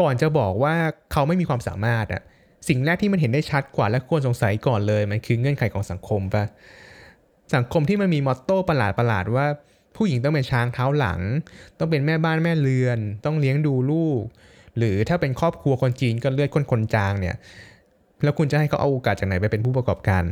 [0.00, 0.74] ก่อนจะบอกว่า
[1.12, 2.22] เขาไม่มีความสามารถอะ
[2.68, 6.44] สิ่งแรกที่มันเห็นได้ชัดกว่าและควรสงสัยก่อนเลย มันคือเงื่อนไขของสังคมปะ
[7.54, 9.46] สังคมที่มันมีมอตโต้ประหลาดประหลาดว่า
[9.96, 11.20] ผู้หญิงต้องเป็นช้างเท้าหลัง
[11.78, 14.22] ต้องเป็นแม่บ้านแม่เรือน ต้องเลี้ยงดูลูก
[14.78, 17.36] หรือถ้าเป็นครอบครัวคนจีนก็เลือดคนคนจางเนี่ย
[18.22, 20.22] แล้วคุณจะให้เขาเอาโอกาสจากไหนไปเป็นผู้ประกอบการ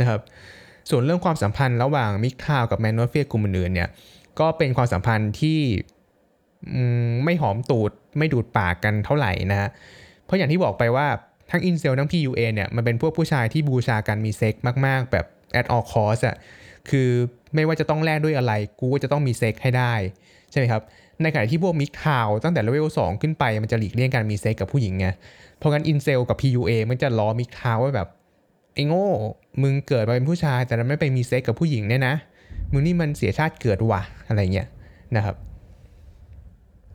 [0.00, 0.20] นะครับ
[0.90, 3.88] ส่วนเรื่องความสัมพันธ์ระหว่างมิกทาวกับแมนนวเฟียกลุ่มอื่นเนี่ย
[4.40, 5.60] ก็เป็นความสัมพันธ์ที่
[7.24, 9.68] ไม่หอมตูดไม่ดูดปากกันเท่าไหร่นะฮะ
[10.24, 11.06] เพราะอย่างที่บอกไปว่า
[11.50, 14.54] ทั้งอินเซลทั้ง PUA เนี่ยมันเป็นพวกผู้ชายที่บูชาการมีเซ็ก
[14.86, 15.26] มาก ๆ แบบ
[15.60, 16.36] at all cost อะ
[16.90, 17.08] คือ
[17.54, 19.94] ไม่ว่าจะต้องแลกด้วยอะไรกูก็จะต้องมีเซ็กให้ได้
[20.50, 20.82] ใช่ไหมครับ
[21.22, 25.06] ในขณะที่พวก MGTOW ตั้งแต่เลเวล2ขึ้นไปมันจะหลีกเลี่ยงการมีเซ็กกับผู้หญิงไง
[25.58, 28.08] เพราะงั้น incel กับ PUA มันจะล้อ MGTOW ว่าแบบ
[28.74, 29.08] ไอ้โง่
[29.62, 32.14] มึงเกิดมาเป็นผู้ชาย แต่ไม่ไปมีเซ็กกับผู้หญิงเนี่ยนะ
[32.72, 34.68] มึงนี่มันเสียชาติเกิดว่ะอะไรเงี้ย
[35.16, 35.36] นะครับ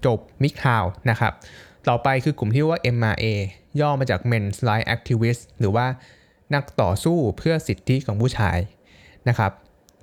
[0.05, 1.33] จบ MGTOW นะครับ
[1.87, 3.25] ต่อไปคือกลุ่มที่ว่า MRA
[3.79, 5.85] ย่อมาจาก Men's Rights Activist หรือว่า
[6.53, 8.57] นักต่อสู้เพื่อสิทธิของผู้ชาย
[9.29, 9.51] นะครับ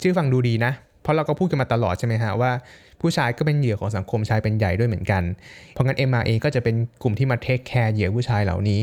[0.02, 2.52] ชื่อฟังดูดีนะ เพราะเราก็พูดกันมาตลอดใช่ไหมฮะว่า
[3.00, 5.22] ผู้ชายก็เป็นเหยื่อของสังคมชายเป็นใหญ่ด้วยเหมือนกัน
[5.72, 8.80] เพราะงั้น MRA ก็จะเป็นกลุ่มที่มา take care เหยื่อผู้ชายเหล่านี้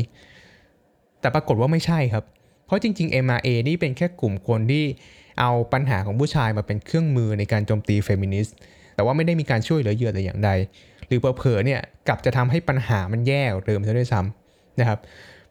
[1.20, 2.24] แต่ปรากฏว่าไม่ใช่ครับ
[2.72, 4.84] เพราะจริง ๆ MRA นี่เป็นแค่กลุ่มคนที่
[5.40, 8.56] เอาปัญหาของผู้ชายมาเป็นเครื่องมือในการโจมตีเฟมินิสต์
[8.94, 10.50] แต่ว่าไม่ได้มีการช่วยเหลือเหยื่อแต่อย่างใด
[11.06, 14.98] หรือเผลอๆเนี่ยกลับจะทำให้ปัญหามันแย่กว่าเดิมซะด้วยซ้ำำนะครับ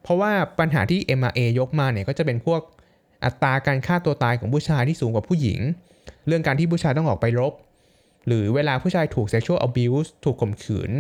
[0.04, 2.62] เพราะว่าปัญหาที่ MRA ยกมาเนี่ยก็จะเป็นพวก
[3.26, 5.60] อัตราการฆ่าตัวตายของผู้ชายที่สูงกว่าผู้หญิง
[6.28, 7.54] เรื่องการที่ผู้ชายต้องออกไปรบ
[8.28, 10.92] หรือเวลาผู้ชายถูก sexual abuse ถูกข่มขืน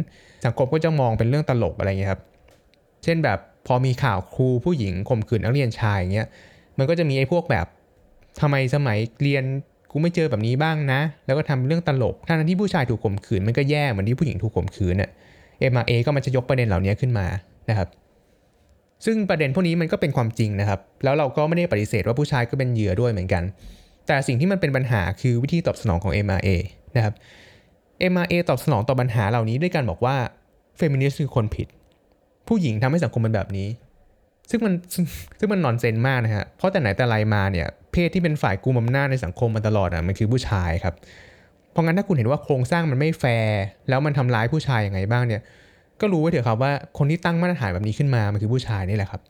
[0.46, 2.22] สังคมก็จะมองเป็นเรื่องตลกอะไรเงี้ยครับ
[3.04, 6.28] เช่นแบบ พอมีข่าวครูผู้หญิงข่มขืนนักเรียนชายอย่างเงี้ย
[6.78, 7.66] มันก็จะมีไอ้พวกแบบ
[8.42, 9.44] ทำไมสมัยเรียน
[9.92, 15.10] กูไม่เจอแบบนี้บ้างนะ แล้วก็ทำเรื่องตลกทั้งที่ผู้ชายถูกข่มขืนมันก็แย่เหมือนที่ผู้หญิงถูกข่มขืนเนี่ย
[15.60, 17.26] MRA ก็มันจะยกประเด็นเหล่านี้ขึ้นมา
[17.70, 17.88] นะครับ
[19.06, 23.44] ซึ่งประเด็นพวกนี้มันก็เป็นความจริงนะครับ แล้วเราก็ไม่ได้ปฏิเสธว่าผู้ชายก็เป็นเหยื่อด้วยเหมือนกัน
[24.08, 26.50] แต่สิ่งที่มันเป็นปัญหาคือวิธีตอบสนองของ MRA
[26.96, 27.14] นะครับ
[28.12, 30.16] MRA ตอบสนองต่อปัญหาเหล่านี้ด้วยการบอกว่า
[30.78, 31.68] เฟมินิสต์คือคนผิด
[32.52, 33.68] ผู้หญิงทำให้สังคมเป็นแบบนี้
[34.50, 34.74] ซึ่งมัน
[35.40, 40.96] ซึ่งมัน nonsense มากนะฮะเพราะแต่ไหนแต่ไรมาเนี่ย เพศที่เป็นฝ่ายกุมอำนาจในสังคมมาตลอดอะมันคือผู้ชายครับ
[41.72, 43.60] เพราะงั้นถ้าคุณเห็นว่าโครงสร้างมันไม่แฟร์
[43.90, 45.42] แล้วมันทำร้ายผู้ชายยังไงบ้างเนี่ย
[46.02, 49.22] ก็รู้ไว้เถอะครับว่าคนที่ตั้งมาตรฐานแบบนี้ขึ้นมามันคือผู้ชายนี่แหละครับ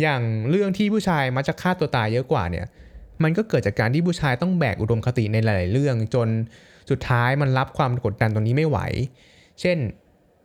[0.00, 2.66] อย่างเรื่องที่ผู้ชายมักจะฆ่าตัวตายเยอะกว่าเนี่ย
[3.22, 6.28] มันก็เกิดจากการที่ผู้ชายต้องแบกอุดมคติในหลาย ๆ เรื่อง จน
[6.90, 8.78] สุดท้ายมันรับความกดดันตรงนี้ไม่ไหว
[9.60, 9.78] เช่น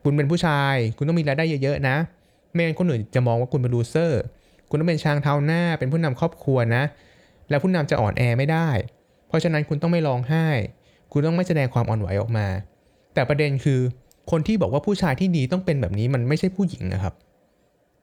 [0.03, 1.95] คุณเป็นผู้ชาย คุณต้องมีรายได้เยอะๆนะ
[2.53, 4.21] ไม่งั้นคนอื่นจะมองว่าคุณเป็น loser
[4.69, 6.83] คุณต้องเป็นช้างเท้าหน้า เป็นผู้นำครอบครัวนะ
[7.49, 8.69] แล้วผู้นำจะอ่อนแอไม่ได้
[9.27, 10.47] เพราะฉะนั้นคุณต้องไม่ร้องไห้
[11.11, 12.47] คุณต้องไม่แสดงความอ่อนไหวออกมา
[13.13, 13.79] แต่ประเด็นคือ
[14.31, 17.13] คนที่บอกว่าผู้ชายที่ดีต้องเป็นแบบนี้มันไม่ใช่ผู้หญิงนะครับ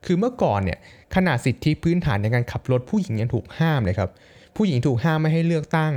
[0.04, 0.78] คือเมื่อก่อนเนี่ย
[1.14, 4.10] ขนาดสิทธิพื้นฐานในการขับรถผู้หญิงยังถูกห้ามเลยครับ
[4.56, 5.94] ผู้หญิงถูกห้ามไม่ให้เลือกตั้ง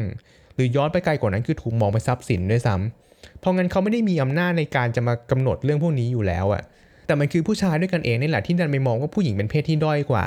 [0.56, 3.09] หรือย้อนไปไกลกว่านั้นคือถูกมองเป็นทรัพย์สินด้วยซ้ำ
[3.40, 6.64] เพราะงั้นเขาไม่ได้มีอำนาจในการจะมากำหนดเรื่องพวกนี้อยู่แล้วอะ
[7.08, 10.26] แต่มันคือผู้ชายด้วยกันเองนี่แหละที่ดันไปมองว่าผู้หญิงเป็นเพศที่ด้อยกว่า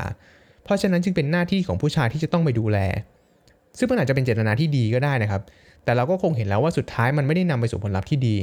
[0.64, 2.78] เพราะฉะนั้นจึงเป็นหน้าที่ของผู้ชายที่จะต้องไปดูแล
[3.78, 5.42] ซึ่งมันอาจจะเป็นเจตนาที่ดีก็ได้นะครับ
[5.84, 8.36] แต่เราก็คงเห็นแล้วว่าสุดท้ายมันไม่ได้นำไปสู่ผลลัพธ์ที่ดี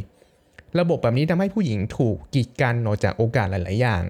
[0.79, 4.03] ระบบแบบนี้ทำให้ผู้หญิงถูกกีดกันออกจากโอกาสหลาย ๆ อย่าง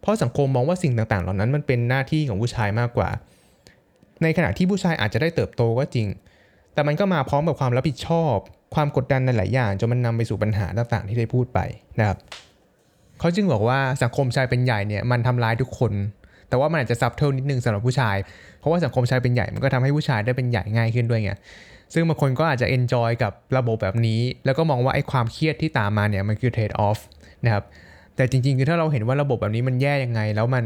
[0.00, 3.08] เพราะสังคมมองว่าสิ่งต่าง ๆ เหล่านั้นมันเป็นหน้าที่ของผู้ชายมากกว่า
[4.22, 6.06] ในขณะที่ผู้ชายอาจจะได้เติบโตก็จริง
[6.74, 8.36] แต่มันก็มาพร้อมกับความรับผิดชอบ
[8.74, 11.60] ความกดดันในหลายอย่างจนมันนำไปสู่ปัญหาต่างๆที่ได้พูดไป
[11.98, 12.18] นะครับ
[13.20, 15.92] เขาจึงบอกว่าสังคมชายเป็นใหญ่เนี่ยมันทำร้ายทุกคน
[16.48, 18.16] แต่ว่ามันอาจจะ subtle นิดนึงสำหรับผู้ชาย
[18.58, 21.32] เพราะว่าสังคมชายเป็นใหญ่มันก็ทำให้ผู้ชายได้เป็นใหญ่ง่ายขึ้นด้วยไง
[21.94, 26.98] ซึ่งบางคนก็อาจจะ enjoy กับระบบแบบนี้ แล้วก็มองว่าไอ้ความเครียดที่ตามมาเนี่ยมันคือ trade-off
[27.44, 27.64] นะครับ
[28.16, 30.64] แต่จริงๆ คือถ้าเราเห็นว่าระบบแบบนี้มันแย่ยังไง แล้วมัน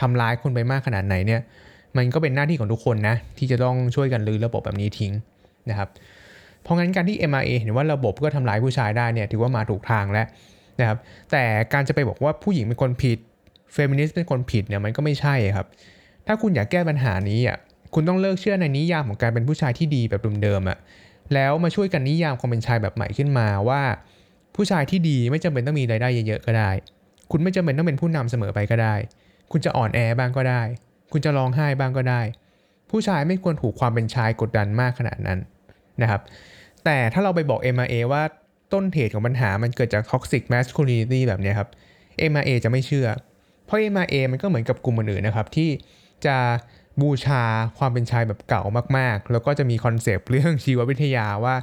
[0.00, 1.40] ทำร้ายคนไปมากขนาดไหนเนี่ย
[1.96, 5.12] มันก็เป็นหน้าที่ของทุกคนนะที่จะต้องช่วยกันรื้อระบบแบบนี้ทิ้ง
[5.70, 5.88] นะครับ
[6.68, 10.26] เพราะงั้นการที่ MRA เห็นว่าระบบก็ทำร้ายผู้ชายได้เนี่ยถือว่ามาถูกทางแล้ว
[10.80, 10.98] นะครับ
[11.32, 13.18] แต่การจะไปบอกว่าผู้หญิงเป็นคนผิด
[13.72, 15.66] เฟมินิสต์เป็นคนผิดเนี่ยมันก็ไม่ใช่ครับ
[16.26, 17.56] ถ้าคุณอยากแก้ปัญหานี้อะ
[17.94, 20.78] คุณต้องเลิกเชื่อในนิยามของการเป็นผู้ชายที่ดีแบบเดิมๆอะ
[21.34, 23.82] แล้วมาช่วยกันนิยามความเป็นชายแบบใหม่ขึ้นมาว่า
[24.56, 26.70] ผู้ชายที่ดีไม่จำเป็นต้องมีรายได้เยอะๆก็ได้
[27.30, 28.94] คุณไม่จำเป็นต้องเป็นผู้นำเสมอไปก็ได้
[29.52, 30.62] คุณจะอ่อนแอบ้างก็ได้
[31.12, 32.20] คุณจะร้องไห้บ้างก็ได้
[32.90, 35.38] ผู้ชายไม่ควรถูกความเป็นชายกดดันมากขนาดนั้น
[36.02, 36.22] นะครับ
[36.84, 38.22] แต่ถ้าเราไปบอก MRA ว่า
[38.72, 41.68] ต้นเหตุของปัญหามันเกิดจาก toxic masculinity แบบนี้ครับ
[42.30, 43.08] MRA จะไม่เชื่อ
[43.64, 45.70] เพราะ MRA มันก็เหมือนกับกลุ่มอื่นนะครับ ที่
[46.26, 46.36] จะ
[47.00, 47.42] บูชา
[47.78, 48.62] ความเป็นชายแบบเก่า
[48.98, 51.54] มากๆ แล้วก็จะมีคอนเซปต์เรื่องชีววิทยาว่า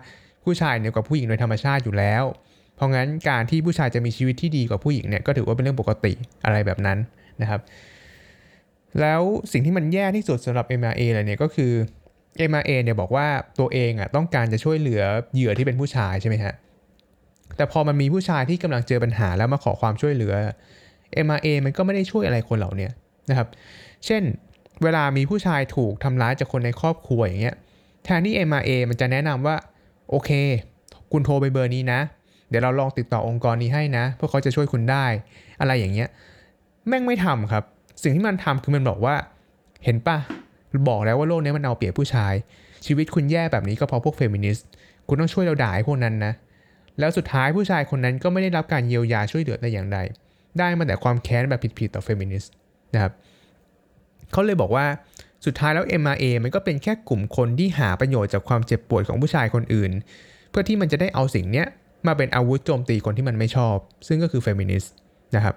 [0.43, 2.23] ผู้ชายเหนือกว่าผู้หญิงโดยธรรมชาติอยู่แล้ว
[2.75, 6.13] เพราะงั้นการที่ผู้ชายจะมีชีวิตที่ดีกว่าผู้หญิงเนี่ยก็ถือว่าเป็นเรื่องปกติ
[6.45, 6.97] อะไรแบบนั้น
[7.41, 7.61] นะครับ
[9.01, 11.71] แล้วสิ่งที่มันแย่ที่สุดสำหรับ MRA เลยเนี่ยก็คือ
[12.49, 13.27] MRA เนี่ยบอกว่า
[13.59, 15.01] ตัวเองอะต้องการจะช่วยเหลือ
[15.33, 16.53] เหยื่อที่เป็นผู้ชายใช่ไหมฮะ
[17.57, 20.33] แต่พอมันมีผู้ชายที่กำลังเจอปัญหาแล้วมาขอความช่วยเหลือ
[21.25, 22.89] MRA มันก็ไม่ได้ช่วยอะไรคนเหล่านี้
[23.29, 23.47] นะครับ
[24.05, 24.23] เช่น
[24.83, 27.55] เวลามีผู้ชายถูกทำร้ายจากคนในครอบครัวอย่างเงี้ย
[28.05, 29.55] แทนที่ MRA มันจะแนะนำว่า
[30.09, 30.29] โอเค
[31.11, 31.99] คุณโทรไปเบอร์นี้นะ
[32.49, 35.05] เดี๋ยวเราลองติดต่อองค์กรนี้ให้นะ เพื่อเขาจะช่วยคุณได้
[35.59, 36.07] อะไรอย่างเงี้ย
[36.87, 37.63] แม่งไม่ทำครับ
[38.03, 39.15] สิ่งที่มันทำคือมันบอกว่า
[39.83, 40.17] เห็นปะ
[40.89, 42.33] บอกแล้วว่าโลกนี้มันเอาเปรียบผู้ชาย
[42.85, 44.67] ชีวิตคุณแย่แบบนี้ก็เพราะพวกเฟมินิสต์
[45.07, 46.33] คุณต้องช่วยเราด่าไอ้พวกนั้นนะ
[46.99, 49.97] แล้วสุดท้ายผู้ชายคนนั้นก็ไม่ได้รับการเยียวยาช่วยเหลือแต่อย่างใด
[50.59, 52.51] ได้มาแต่ความแค้นแบบผิดๆต่อเฟมินิสต์
[52.93, 53.11] นะครับ
[54.31, 54.85] เขาเลยบอกว่า
[55.45, 59.91] สุดท้ายแล้ว MRA มันก็เป็นแค่กลุ่มคนที่หาประโยชน์จากความเจ็บปวดของผู้ชายคนอื่น
[60.49, 61.67] เพื่อที่มันจะได้เอาสิ่งเนี้ย
[62.07, 64.93] มาเป็นอาวุธโจมตีคนที่มันไม่ชอบ ซึ่งก็คือเฟมินิสต์
[65.35, 65.55] นะครับ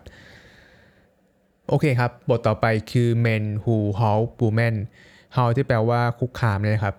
[1.68, 4.74] โอเคครับ บทต่อไปคือ Men Who Harass Women
[5.36, 6.94] harass ที่แปลว่าคุกคามเนี่ยนะครับ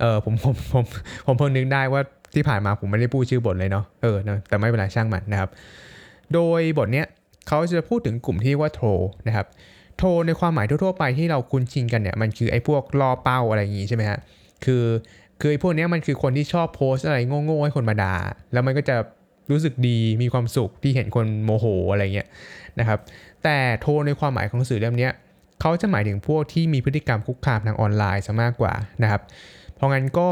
[0.00, 0.84] เออผมผมผม
[1.26, 2.00] ผมเพิ่งนึกได้ว่า
[2.34, 4.16] ที่ผ่านมาผมไม่ได้พูดชื่อบทเลยเนาะ เออ
[4.48, 5.50] แต่ไม่เป็นไรช่างมันนะครับ
[6.34, 7.06] โดยบทเนี้ย
[7.48, 8.88] เขาจะพูดถึงกลุ่มที่ว่า troll
[9.26, 9.46] นะครับ
[9.98, 14.18] troll ในความหมายทั่วๆไปที่เราคุ้นชินกันเนี่ยมันคือไอ้พวกล่อเป้าอะไรอย่างงี้ใช่ไหมฮะ
[14.64, 14.84] คือ
[15.40, 18.14] คือไอ้พวกเนี้ยมันคือคนที่ชอบโพสอะไรโง่ๆให้คนมาด่า
[18.52, 18.96] แล้วมันก็จะ
[19.50, 22.28] รู้สึกดีมีความสุขที่เห็นคนโมโหอะไรเงี้ย
[22.80, 22.98] นะครับ
[23.46, 25.08] แต่ troll ในความหมายของหนังสือเล่มนี้
[25.60, 28.72] เขาจะหมายถึงพวกที่มีพฤติกรรมคุกคามทางออนไลน์ซะมากกว่า
[29.02, 29.22] นะครับ
[29.74, 30.28] เพราะงั้นก็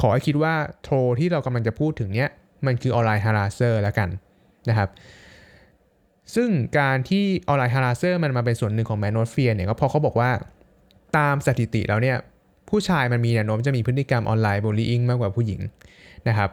[0.00, 0.54] ขอให้คิดว่า
[0.84, 2.28] troll ที่เรากำลังจะพูดถึงเนี้ย
[2.66, 4.08] มันคือ online harasser แล้วกัน
[4.68, 4.88] นะครับ
[6.34, 6.48] ซึ่ง
[6.78, 10.30] การที่ online harasser มันมาเป็นส่วนหนึ่งของ manosphere เนี่ยก็เพราะเขาบอกว่า
[11.16, 12.16] ตามสถิติแล้วเนี่ย
[12.70, 15.60] ผผู้ชายมันมีแนวโน้มจะมีพฤติกรรมออนไลน์บูลลี่อิงมากกว่าผู้หญิง
[16.28, 16.50] นะครับ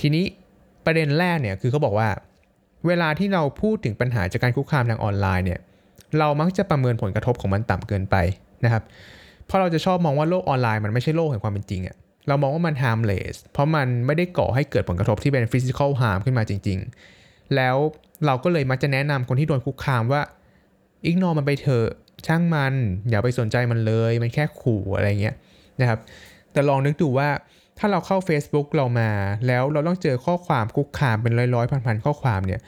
[0.00, 0.24] ทีนี้
[0.84, 2.08] ประเด็นแรกเนี่ยคือเขาบอกว่า
[2.86, 5.60] เวลาที่เราพูดถึงปัญหาจากการคุกคามทางออนไลน์เนี่ย
[6.18, 8.16] เรามักจะประเมินผลกระทบของมันต่ำเกินไป
[8.64, 8.82] นะครับ
[9.46, 11.96] เพราะเราจะชอบมองว่าโลกออนไลน์มันไม่ใช่โลกแห่งความเป็นจริงอะ
[12.28, 16.78] เรามองว่ามัน harmless เพราะมันไม่ได้ก่อให้เกิดผลกระทบที่เป็น physical harm ขึ้นมาจริง
[17.16, 17.76] ๆ แล้ว
[18.26, 20.22] เราก็เลยมักจะแนะนำคนที่โดนคุกคามว่า
[21.10, 21.88] ignore มันไปเถอะ
[22.26, 22.74] ช่างมัน
[23.10, 25.34] อย่าไปสนใจมันเลย มันแค่ขู่อะไรเงี้ย
[25.80, 25.98] นะครับ
[26.52, 27.28] แต่ลองนึกดูว่า
[27.78, 29.10] ถ้าเราเข้า Facebook เรามา
[29.46, 32.60] แล้วเราต้องเจอข้อความคุกคามเป็นร้อยๆพันๆข้อความเนี่ย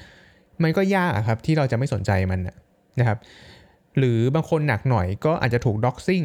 [0.62, 2.40] มันก็ยากอะครับที่เราจะไม่สนใจมัน
[2.98, 3.18] นะครับ
[3.98, 6.22] หรือบางคนหนักหน่อยก็อาจจะถูกด็อกซิ่ง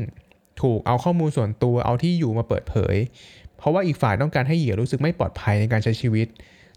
[0.62, 2.96] ถูกเอาข้อมูลส่วนตัวเอาที่อยู่มาเปิดเผย
[3.58, 6.28] เพราะว่าอีกฝ่ายต้องการให้เหยื่อรู้สึกไม่ปลอดภัยในการใช้ชีวิต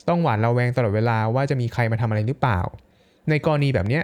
[0.08, 2.60] ต้องหวาดระแวงตลอดเวลาว่าจะมีใครมาทำอะไรหรือเปล่า
[3.30, 4.02] ในกรณีแบบเนี้ย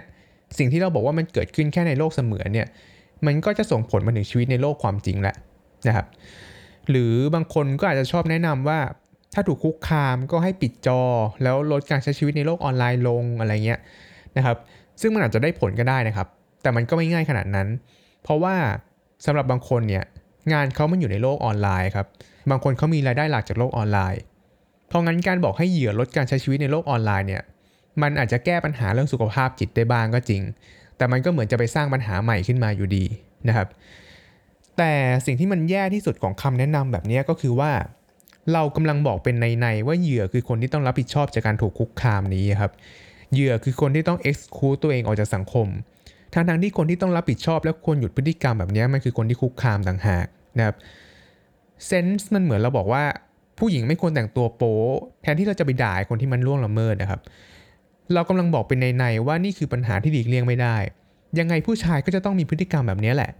[0.57, 2.67] สิ่งที่เราบอกว่ามันเกิดขึ้นแค่ในโลกเสมือนเนี่ย
[3.25, 5.35] มันก็จะส่งผลมาถึงชีวิตในโลกความจริงแหละ
[5.87, 6.05] นะครับ
[6.89, 8.79] หรือบางคนก็อาจจะชอบแนะนำว่า
[9.33, 11.01] ถ้าถูกคุกคามก็ให้ปิดจอ
[11.43, 13.79] แล้วลดการใช้ชีวิตในโลกออนไลน์ลงอะไรเงี้ย
[14.37, 14.57] นะครับ
[15.01, 16.27] ซึ่งมันอาจจะได้ผลก็ได้นะครับ
[16.61, 17.67] แต่มันก็ไม่ง่ายขนาดนั้น
[18.23, 18.55] เพราะว่า
[19.25, 20.03] สำหรับบางคนเนี่ย
[20.53, 22.07] งานเขามันอยู่ในโลกออนไลน์ครับ
[22.49, 24.21] บางคนเขามีรายได้หลักจากโลกออนไลน์
[24.87, 27.43] เพราะงั้นการบอกให้เหยื่อลดการใช้ชีวิตในโลกออนไลน์เนี่ย
[28.01, 30.41] มันอาจจะแก้ปัญหาเรื่องสุขภาพจิตได้บ้างก็จริง
[30.97, 33.05] แต่มันก็เหมือนจะไปสร้างปัญหาใหม่ขึ้นมาอยู่ดี
[33.47, 33.67] นะครับ
[34.77, 34.93] แต่
[35.25, 37.71] สิ่งที่มันแย่ที่สุดของคำแนะนำแบบนี้ก็คือว่า
[38.53, 42.71] เรากำลังบอกเป็นในๆว่าเหยื่อคือคนที่ต้องรับผิดชอบจากการถูกคุกคามนี้ครับ
[43.33, 45.67] เหยื่อคือคนที่ต้อง exclude ตัวเองออกจากสังคม
[46.33, 50.25] ทั้งทั้งที่คนที่ต้องรับผิดชอบและควรหยุดพฤติกรรมแบบนี้มันคือคนที่คุกคามต่างหาก
[50.57, 50.75] นะครับ
[51.85, 53.03] เซนส์มันเหมือนเราบอกว่า
[53.59, 54.77] ผู้หญิงไม่ควรแต่งตัวโป๊
[55.21, 57.19] แทนที่เราจะไปด่าคนที่มันล่วงละเมิดนะครับ
[58.13, 60.75] เรากำลังบอกเป็นในๆว่านี่คือปัญหาที่หลีกเลี่ยงไม่ได้
[61.39, 63.31] ยังไงผู้ชายก็จะต้องมีพฤติกรรมแบบนี้แหละ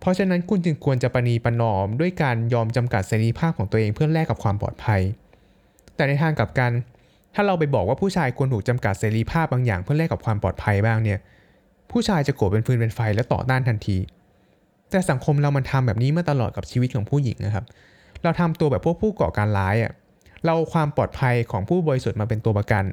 [0.00, 5.00] เพราะฉะนั้นคุณจึงควรจะประนีประนอมด้วยการยอมจำกัดเสรีภาพของตัวเองเพื่อแลกกับความปลอดภัย
[5.96, 6.72] แต่ในทางกลับกัน
[7.34, 11.18] ถ้าเราไปบอกว่าผู้ชายควรถูกจำกัดเสรีภาพบางอย่างเพื่อแลกกับความปลอดภัยบ้างเนี่ย
[11.90, 13.98] ผู้ชายจะโกรธเป็นฟืนเป็นไฟและต่อต้านทันที
[14.90, 17.64] แต่สังคมเรามันทำแบบนี้มาตลอดกับชีวิตของผู้หญิงนะครับ
[18.22, 19.92] เราทำตัวแบบพวกผู้ก่อการร้ายอะ่ะ
[20.44, 22.84] เราความปลอดภัยของผู้บริสุทธิ์มาเป็นตัวประกัน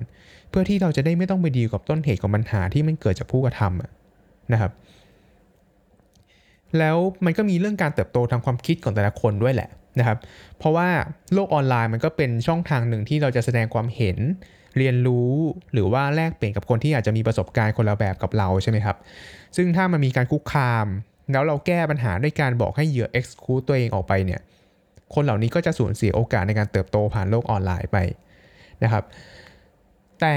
[0.49, 4.71] เพื่อที่เราจะได้ไม่ต้องไปดีกับต้นเหตุของปัญหาที่มันเกิดจากผู้กระทำนะครับ
[6.79, 9.69] แล้วมันก็มีเรื่องการเติบโตทางความคิดของแต่ละคนด้วยแหละ
[9.99, 10.17] นะครับ
[10.57, 10.89] เพราะว่า
[11.33, 14.17] โลกออนไลน์มันก็เป็นช่องทางหนึ่งที่เราจะแสดงความเห็น
[14.77, 15.33] เรียนรู้
[15.73, 18.97] หรือว่าแลกเปลี่ยนกับคนที่อาจจะมีประสบการณ์คนละแบบกับเราใช่ไหมครับ
[19.55, 20.87] ซึ่งถ้ามันมีการคุกคาม
[21.31, 24.41] แล้วเราแก้ปัญหาด้วยการบอกให้เหยื่อ exclude ตัวเองออกไปเนี่ย
[25.13, 27.97] คนเหล่านี้ก็จะสูญเสียโอกาสในการเติบโตผ่านโลกออนไลน์ไป
[28.83, 29.03] นะครับ
[30.21, 30.35] แต่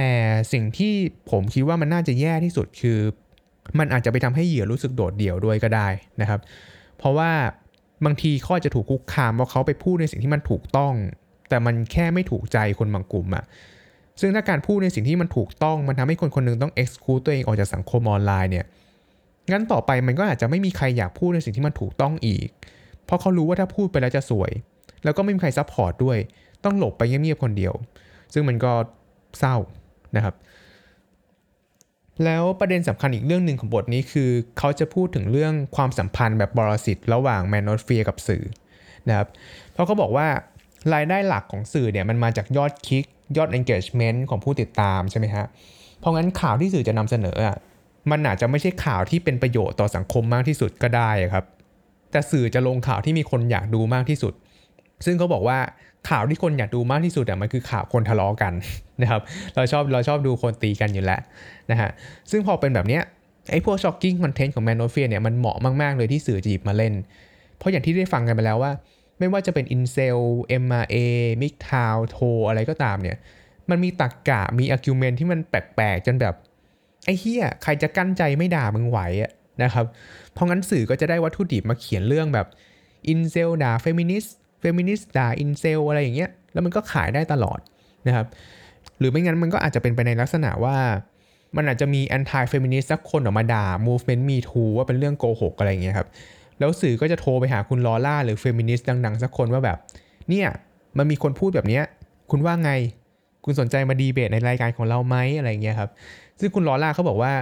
[0.52, 0.94] สิ่งที่
[1.30, 2.98] ผมคิดว่ามันน่าจะแย่ที่สุดคือ
[3.78, 5.88] มันอาจจะไปทำให้เหยื่อรู้สึกโดดเดี่ยวด้วยก็ได้
[6.20, 6.40] นะครับ
[6.98, 7.30] เพราะว่า
[8.04, 10.94] บางทีเขาจะถูกคุกคามว่าเขาไปพูดในสิ่งที่มันถูกต้อง
[11.48, 13.44] แต่มันแค่ไม่ถูกใจคนบางกลุ่มอะ
[14.20, 18.66] ซึ่งถ้าการพูดในสิ่งที่มันถูกต้องมันทำให้คนคนนึงต้อง exclude ตัวเองออกจากสังคมออนไลน์เนี่ย
[19.50, 22.48] งั้นต่อไปมันก็อาจจะไม่มีใครอยากพูดในสิ่งที่มันถูกต้องอีก
[23.04, 24.50] เพราะเขารู้ว่าถ้าพูดไปแล้วจะซวย
[25.04, 26.18] แล้วก็ไม่มีใคร support ด้วย
[26.64, 27.74] ต้องหลบไปเงียบๆคนเดียว
[28.32, 28.72] ซึ่งมันก็
[29.38, 29.56] เศร้า
[30.16, 30.34] นะครับ
[32.24, 38.44] แล้วประเด็นสำคัญอีกเรื่องหนึ่งของบทนี้คือ เขาจะพูดถึงเรื่องความสัมพันธ์แบบบริสิทธิ์ระหว่าง manosphere กับสื่อ
[39.08, 39.28] นะครับ
[39.72, 40.26] เพราะเขาบอกว่า
[40.94, 43.04] รายได้หลักของสื่อเนี่ยมันมาจากยอดคลิก
[43.36, 45.46] ยอด engagement ของผู้ติดตามใช่ไหมฮะ
[46.00, 47.56] เพราะงั้นข่าวที่สื่อจะนำเสนออะ
[48.10, 51.44] มันอาจจะไม่ใช่ข่าวที่เป็นประโยชน์ต่อสังคมมากที่สุดก็ได้ครับ
[52.10, 54.34] แต่สื่อจะลงข่าวที่มีคนอยากดูมากที่สุด
[55.04, 55.58] ซึ่งเขาบอกว่า
[56.08, 58.52] ข่าวที่คนอยากดูมากที่สุดอะมันคือข่าวคนทะเลาะกัน
[59.02, 59.22] นะครับ
[59.54, 61.20] เราชอบเราชอบดูคนตีกันอยู่แล้ว
[61.70, 61.90] นะฮะ
[62.30, 63.02] ซึ่งพอเป็นแบบเนี้ย
[63.50, 66.94] ไอ้พวก shocking content ของ Man of Fear เนี่ยมันเหมาะมาก ๆ เลยที่สื่อจะหยิบมาเล่น
[67.58, 68.72] เพราะอย่างที่ได้ฟังกันไปแล้วว่า
[69.18, 70.18] ไม่ว่าจะเป็น Incel
[70.62, 70.96] MRA
[71.42, 72.16] m i g t o w โท
[72.48, 73.16] อะไรก็ตามเนี่ย
[73.70, 76.34] มันมีตรรกะมี argument ที่มันแปลก ๆ จนแบบ
[77.04, 79.30] ไอ้เหี้ยใครจะกลั้นใจไม่ด่ามึงไหวอะ
[79.62, 79.84] นะครับ
[80.32, 82.46] เพราะงั้นสื่อก็จะได้วัตถุดิบมาเขียนเรื่องแบบ
[83.08, 87.58] incel ด่าเฟมินิสต์ เฟมินิสต์ด่า incel อะไรอย่างเงี้ยแล้วมันก็ขายได้ตลอด
[88.06, 88.26] นะครับ
[88.98, 90.76] หรือไม่งั้นมันก็อาจจะเป็นไปในลักษณะว่า
[91.56, 96.08] มันอาจจะมี anti-feminist สักคนออกมาด่า movement Me Too ว่าเป็นเรื่องโกหกอะไรอย่างเงี้ยครับ
[96.58, 99.78] แล้วสื่อก็จะโทรไปหาคุณลอร่าหรือเฟมินิสต์ดังๆ สักคนว่าแบบ
[100.28, 100.48] เนี่ย
[100.98, 101.84] มันมีคนพูดแบบเนี้ย
[102.30, 102.72] คุณว่าไง
[103.44, 105.90] คุณสนใจมาดีเบตในรายการของเราไหมอะไรเงี้ยครับ
[106.40, 107.32] ซึ่งคุณลอร่าเขาบอกว่า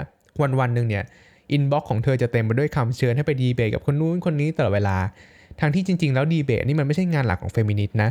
[0.43, 1.05] วันวันหนึ่งเนี่ย
[1.53, 4.97] inbox ของเธอจะเต็มไปด้วยคำเชิญให้ไปดีเบตกับคนนู้นคนนี้ตลอดเวลา
[5.61, 8.11] ทั้งที่จริง ๆ แล้วดีเบตนี่มันไม่ใช่งานหลักของเฟมินิสต์นะ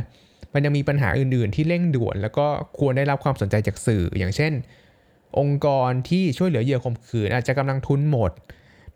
[0.54, 2.46] มันยังมีปัญหาอื่นๆ ที่เร่งด่วน แล้วก็
[2.78, 4.52] ควรได้รับความสนใจจากสื่อ อย่างเช่น
[5.38, 8.32] องค์กรที่ช่วยเหลือเหยื่อข่มขืน อาจจะกำลังทุนหมด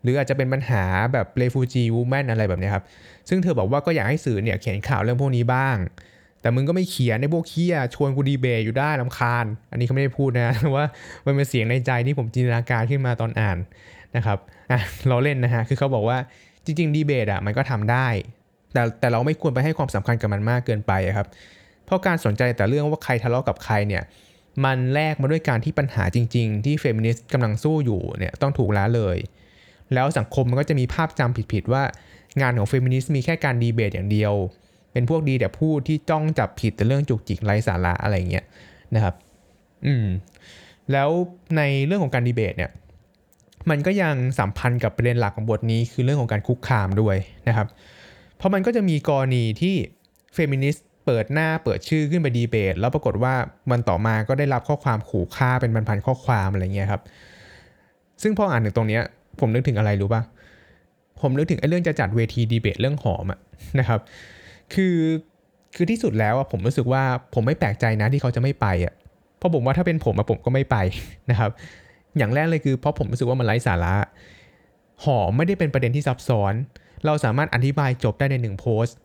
[0.01, 0.83] หรืออาจจะเป็นปัญหา
[1.13, 2.85] แบบ refugee woman อะไรแบบนี้ครับ
[3.29, 5.77] ซึ่งเธอบอกว่าก็อยากให้สื่อเนี่ยเขียนข่าวเรื่องพวกนี้บ้าง
[6.41, 10.85] แต่มึงก็ไม่เขียนในพวกเคียชวนกูดีเบตอยู่ได้ลำคาญ อันนี้เขาไม่ได้พูดนะว่า
[11.25, 13.57] มันเป็นเสียงในใจที่ผมจินตนาการขึ้นมาตอนอ่าน
[14.15, 14.37] นะครับ
[14.71, 16.17] อะเราเล่นนะฮะคือเขาบอกว่า
[16.65, 18.07] จริงๆดีเบตอะมันก็ทำได้
[18.73, 21.27] แต่แต่เราไม่ควรไปให้ความสำคัญกับมันมากเกินไปครับ
[21.85, 24.03] เพราะการสนใจแต่เรื่องว่าใครทะเลาะกับใครเนี่ย
[24.65, 29.17] มันแลกมาด้วยการที่ปัญหาจริง ๆ ที่เฟมินิสต์กำลังสู้อยู่เนี่ยต้องถูกละเลย
[29.93, 31.83] แล้วสังคมมันก็จะมีภาพจำผิดๆว่า
[32.41, 34.33] งานของเฟมินิสต์มีแค่การดีเบตอย่างเดียว
[34.93, 38.45] เป็นพวกดีแต่พูดที่จ้องจับผิดแต่เรื่องจุกจิกไร้สาระอะไรเงี้ย
[38.95, 39.15] นะครับ
[39.85, 40.05] อืม
[40.91, 41.09] แล้ว
[41.57, 42.71] ในเรื่องของการดีเบตเนี่ย
[43.69, 47.15] มันก็ยังสัมพันธ์กับประเด็นหลักของบทนี้คือเรื่องของการคุกคามด้วย
[47.47, 47.67] นะครับ
[48.39, 49.75] เพราะมันก็จะมีกรณีที่
[50.33, 53.33] เฟมินิสต์เปิดหน้าเปิดชื่อขึ้นไปดีเบต แล้วปรากฏว่า
[53.71, 57.01] มันต่อมาก็ได้รับข้อความขู่ฆ่าเป็นพันๆข้อความอะไรเงี้ยครับ
[58.21, 59.01] ซึ่งพออ่านถึงตรงเนี้ย
[59.39, 60.21] ผมนึกถึงอะไรรู้ป่ะ
[61.21, 63.39] ผมนึกถึงไอ้เรื่องจะจัดเวทีดีเบตเรื่องหอมอะ
[63.79, 63.99] นะครับ
[64.73, 64.95] คือ
[65.75, 68.93] คือที่สุดแล้วอะผมรู้สึกว่าผมไม่แปลกใจนะที่เขาจะไม่ไปอะ
[69.37, 70.75] เพราะผมว่าถ้าเป็นผมอะผมก็ไม่ไป
[71.31, 71.51] นะครับ
[72.17, 73.95] อย่างแรกเลยคือเพราะผมรู้สึกว่ามันไร้สาระ
[75.03, 76.53] หอมไม่ได้เป็นประเด็นที่ซับซ้อน
[77.05, 78.97] เราสามารถอธิบายจบได้ในหนึ่งโพสต์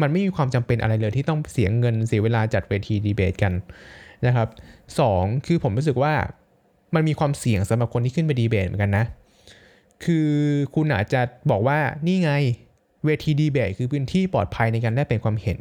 [0.00, 3.52] มันไม่มีความจำเป็นอะไรเลยที่ต้องเสียเงินเสียเวลาจัดเวทีดีเบตกัน
[4.26, 4.48] นะครับ
[5.00, 6.12] สองคือผมรู้สึกว่า
[6.94, 9.04] มันมีความเสี่ยงสำหรับคนที่ขึ้นไปดีเบตเหมือนกันนะ
[10.04, 10.28] คือ
[10.74, 11.20] คุณอาจจะ
[11.50, 12.32] บอกว่านี่ไง
[13.04, 15.60] เวทีดีเบตคือพื้นที่ปลอดภัยในการแลกเปลี่ยนความเห็น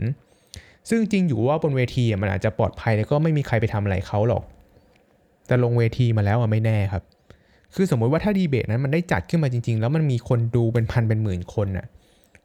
[0.89, 4.43] ซึ่งจริงอยู่ว่าบนเวทีมันอาจจะปลอดภัยแล้วก็ไม่มีใครไปทำอะไรเขาหรอก
[5.47, 7.03] แต่ลงเวทีมาแล้วอะไม่แน่ครับ
[7.75, 11.85] คือสมมติว่าถ้าดีเบตนั้นมันได้จัดขึ้นมาจริง ๆ แล้วมันมีคนดูเป็นพันเป็นหมื่นคนน่ะ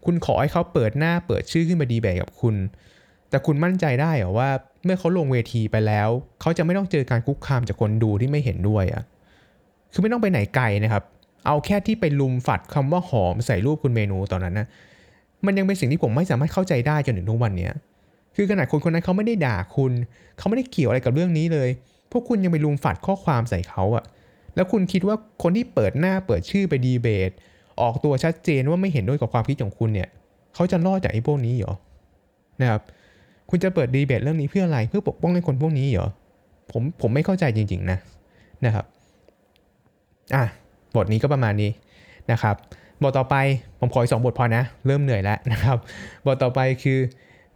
[0.04, 2.54] คุณขอให้เขาเปิดหน้าเปิดชื่อขึ้นมาดีเบตกับคุณ
[3.30, 4.48] แต่คุณมั่นใจได้เหรอว่า
[4.84, 6.08] เมื่อเขาลงเวทีไปแล้ว
[6.40, 9.04] เขาจะไม่ต้องเจอการคุกคามจากคนดูที่ไม่เห็นด้วยอะ
[9.92, 11.04] คือไม่ต้องไปไหนไกลนะครับ
[11.46, 14.66] เอาแค่ที่ไปลุมฝัดคำว่าหอมใส่รูปคุณเมนูตอนนั้นนะ
[15.46, 17.72] มันยังเป็นสิ่งที่ผมไม่สามารถเข้าใจได้จนถึงทุกวันเนี้ย
[18.36, 19.92] คือขนาดคนคนนั้นเขาไม่ได้ด่าคุณ
[20.38, 21.68] เขาไม่ได้เกี่ยวอะไรกับเรื่องนี้เลย
[22.12, 24.04] พวกคุณยังไปลุมฝัดข้อความใส่เขาอะ
[24.54, 27.30] แล้วคุณคิดว่าคนที่เปิดหน้าเปิดชื่อไปดีเบต
[27.80, 30.08] ออกตัวชัดเจนว่าไม่เห็นด้วยกับความคิดของคุณเนี่ย
[30.54, 31.74] เขาจะรอดจากไอ้พวกนี้เหรอ
[32.60, 32.80] นะครับ
[33.50, 36.08] คุณจะเปิดดีเบตเรื่องนี้เพื่ออะไรเพื่อปกป้องให้คนพวกนี้เหรอ
[36.72, 37.98] ผมผมไม่เข้าใจจริง ๆ นะ
[38.64, 38.84] นะครับ
[40.34, 40.44] อะ
[40.96, 41.70] บทนี้ก็ประมาณนี้
[42.32, 42.56] นะครับ
[43.02, 43.36] บทต่อไป
[43.78, 45.76] ผมขออีกสองบทพอนะ เริ่มเหนื่อยแล้วนะครับ
[46.26, 46.98] บทต่อไปคือ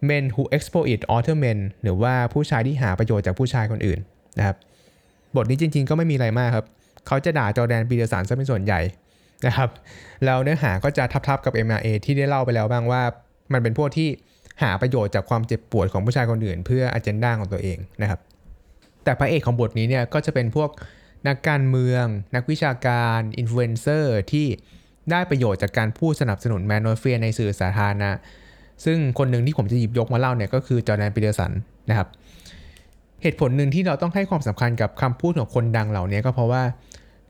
[0.09, 3.99] men who exploit other men หรือว่าผู้ชายที่หาประโยชน์จากผู้ชายคนอื่น
[4.39, 4.57] นะครับ
[5.37, 6.67] บทนี้จริง ๆ ก็ไม่มีอะไรมากครับ
[7.07, 8.81] เขาจะด่าจอแดนปีเตอร์สันซะเป็นส่วนใหญ่
[9.47, 9.71] นะครับ
[10.25, 13.03] แล้วเนื้อหาก็จะทับๆกับ MRA ที่ได้เล่าไปแล้วบ้างว่า
[13.53, 14.09] มันเป็นพวกที่
[14.63, 18.21] หาประโยชน์จากความเจ็บปวดของผู้ชายคนอื่น เพื่ออ g e n d a ของตัวเองนะครับ
[19.05, 20.71] แต่พระเอกของบทนี้เนี่ยก็จะเป็นพวก
[21.29, 24.47] นักการเมือง นักวิชาการอินฟลูเอนเซอร์ที่
[25.11, 28.11] ได้ประโยชน์จากการพูดสนับสนุน manosphere ในสื่อสาธารณะ
[28.85, 31.53] ซึ่งคนหนึ่งที่ผมจะหยิบยกมาเล่าเนี่ยก็คือจอร์แดนปีเตอร์สัน
[31.91, 32.09] นะครับ
[33.23, 36.63] เหตุผลหนึ่งที่เราต้องให้ความสำคัญกับคำพูดของคนดังเหล่านี้ก็เพราะว่า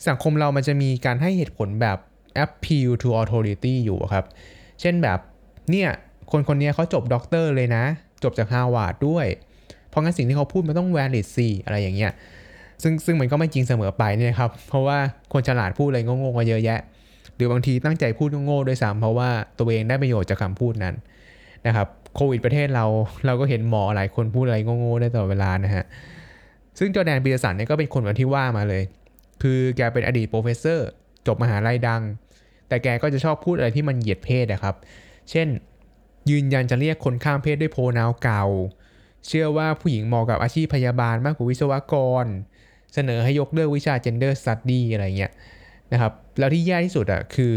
[0.08, 1.98] สังคมเรามันจะมีการให้เหตุผลแบบ
[2.44, 4.24] appeal to authority อยู่ครับ
[4.80, 5.18] เช่นแบบ
[5.70, 5.88] เนี่ย
[6.30, 7.84] คนคนนี้เขาจบด็อกเตอร์เลยนะ
[8.24, 9.26] จบจากฮาร์วาร์ดด้วย
[9.88, 12.12] เพราะงั้นสิ่งที่เขาพูดมันต้อง valid สิอะไรอย่างเงี้ย
[12.82, 14.98] ซึ่งซึ่งมันก็ไม่จริงเสมอไปเนี่ยครับ เพราะว่า
[15.32, 16.80] คนฉลาดพูดอะไรโง่ๆมาเยอะแยะ
[17.34, 19.28] หรือบางทีตั้งใจพูดโง่ๆด้วยซ้ำเพราะว่า
[19.58, 20.94] ตัวเองได้ประโยชน์จากคำพูดนั้น
[21.66, 22.84] นะครับโควิดประเทศเรา
[23.26, 25.84] เราก็เห็นหมอหลายคนพูดอะไรโง่ๆได้ตลอดเวลานะฮะ
[26.78, 28.82] ซึ่งจอร์แดนปีเตอร์สันเนี่ยก็เป็นคนแบบที่ว่ามาเลย
[29.42, 30.88] คือแกเป็นอดีต professor
[31.26, 32.02] จบมหาลัยดัง
[32.68, 34.74] แต่แกก็จะชอบพูดอะไรที่มันเหยียดเพศนะครับ
[35.30, 35.48] เช่น
[36.30, 38.44] ยืนยันจะเรียกคนข้ามเพศด้วย pronoun เก่า
[39.26, 42.26] เชื่อว่าผู้หญิงเหมาะกับอาชีพพยาบาลมากกว่าวิศวกร
[42.94, 45.32] เสนอให้ยกเลิกวิชา gender study อะไรเงี้ย
[45.92, 47.52] นะครับ แล้วที่แย่ที่สุดอะคือ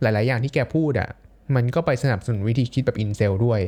[0.00, 1.08] หลาย ๆ อย่างที่แกพูดอะ
[1.54, 3.60] มันก็ไปสนับสนุนวิธีคิดแบบ incel ด้วย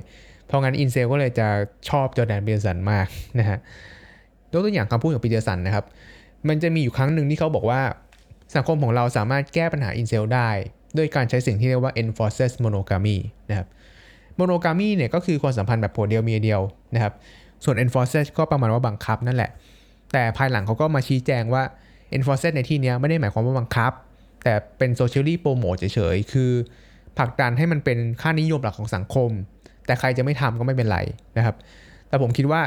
[0.46, 1.48] เพราะงั้น incel ก็เลยจะ
[1.88, 3.06] ชอบจอร์แดนปีเตอร์สันมาก
[3.40, 3.58] นะฮะ
[4.52, 5.84] ยกตัวอย่างคำพูดของปีเตอร์สันนะครับ
[6.48, 7.82] มันจะมีอยู่ครั้งหนึ่งที่เขาบอกว่า
[8.54, 10.50] สังคมของเราสามารถแก้ปัญหาอินเซลได้
[10.96, 13.16] ด้วยการใช้สิ่งที่เรียกว่า enforces monogamy
[13.50, 13.68] นะครับ
[14.40, 16.60] monogamy เนี่ยก็คือความสัมพันธ์แบบผัวเดียวเมียเดียว
[16.94, 17.14] นะครับ
[17.64, 19.50] ส่วน enforces ก็ประมาณว่าบังคับนั่นแหละ
[20.12, 21.62] แต่ภายหลังเขาก็มาชี้แจงว่า
[22.16, 23.92] enforces ในที่นี้ไม่ได้หมายความว่าบังคับ
[24.44, 26.50] แต่เป็น socially promote เฉยๆ คือ
[27.18, 29.30] ผลักดันให้มันเป็นค่านิยมหลักของสังคม
[29.86, 30.98] แต่ใครจะไม่ทำก็ไม่เป็นไร
[31.36, 31.56] นะครับ
[32.08, 32.60] แต่ผมคิดว่า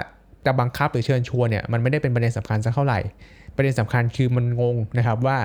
[0.46, 3.00] จะบังคับหรือเชิญชวนเนี่ยมันไม่ได้เป็นประเด็นสำคัญสักเท่าไหร่
[3.56, 5.38] ประเด็นสำคัญคือมันงงนะครับว่า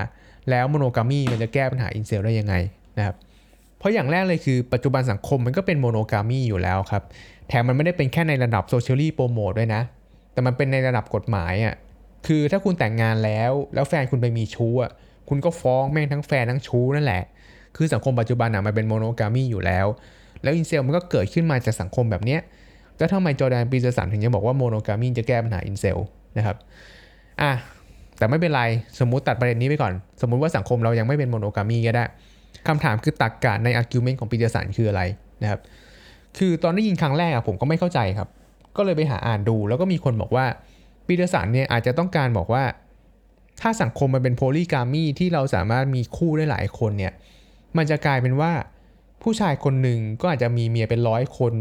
[0.50, 2.54] แล้ว monogamy มันจะแก้ปัญหา incel ได้ยังไง
[2.98, 3.16] นะครับ
[3.78, 7.02] เพราะอย่างแรกเลยคือปัจจุบันสังคมมันก็เป็น monogamy อยู่แล้วครับ
[7.48, 9.82] แถมมันไม่ได้เป็นแค่ในระดับ socially promote ด้วยนะ
[10.32, 11.74] แต่มันเป็นในระดับกฎหมายอะ่ะ
[12.26, 14.90] คือถ้าคุณแต่งงานแล้ว แล้วแฟนคุณไปมีชู้อะ
[15.28, 17.22] คุณก็ฟ้องแม่งทั้งแฟนทั้งชู้นั่นแหละ
[17.76, 19.86] คือสังคมปัจจุบันอะมันเป็น monogamy อยู่แล้ว
[20.42, 22.40] แล้ว incel มันก็เกิดขึ้นมาจากสังคมแบบเนี้ย
[22.98, 25.98] แล้วทำไมจอร์แดนปีเตอร์สันถึงจะบอกว่า monogamy จะแก้ปัญหา incel
[26.36, 26.56] นะครับ
[27.40, 27.52] อะ
[28.18, 28.62] แต่ไม่เป็นไร
[29.00, 32.04] สมมุติตัดประเด็นนี้ไปก่อน สมมุติว่าสังคมเรายังไม่เป็น monogamy ก็ได้
[32.68, 35.02] คำถามคือตรรกะใน argument ของปีเตอร์สันคืออะไร
[35.42, 35.60] นะครับ
[36.38, 38.28] คือตอนได้ยินครั้งแรกอะผมก็ไม่เข้าใจครับ
[38.76, 40.46] ก็เลยไปหาอ่านดู แล้วก็มีคนบอกว่า
[41.06, 42.64] ปีเตอร์สันเนี่ยอาจจะต้องการบอกว่า
[43.60, 47.12] ถ้าสังคมมันเป็น polygamy ที่เราสามารถมีคู่ได้หลายคนเนี่ย
[47.76, 48.52] มันจะกลายเป็นว่า
[49.22, 51.54] ผู้ชายคนหนึ่งก็อาจจะมีเมียเป็นร้อยคน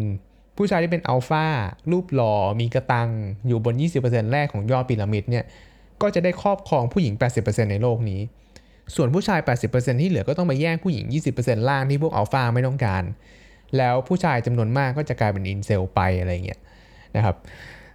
[0.58, 1.46] ผู้ชายที่เป็นอัลฟา
[1.92, 3.10] รูปหล่อมีกระตัง
[3.48, 5.46] อยู่บน 20%แรกของยอดพีระมิดเนี่ย
[6.02, 8.22] ก็จะได้ครอบครองผู้หญิง 80%ในโลกนี้
[8.96, 9.40] ส่วนผู้ชาย
[9.70, 11.06] 80%ที่เหลือก็ต้องไปแย่งผู้หญิง
[11.38, 13.04] 20%ล่างที่พวกอัลฟาไม่ต้องการ
[13.78, 16.60] แล้วผู้ชายจำนวนมากก็จะกลายเป็นอินเซลไปอะไรเงี้ย
[17.16, 17.36] นะครับ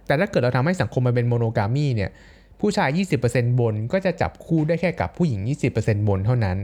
[0.05, 2.11] แต่ถ้าเกิดเราทำให้สังคมมันเป็นโมโนกามีเนี่ย
[2.59, 5.39] ผู้ชาย 20%บนก็จะจับคู่ได้แค่กับผู้หญิง
[5.75, 6.57] 20%บนเท่านั้น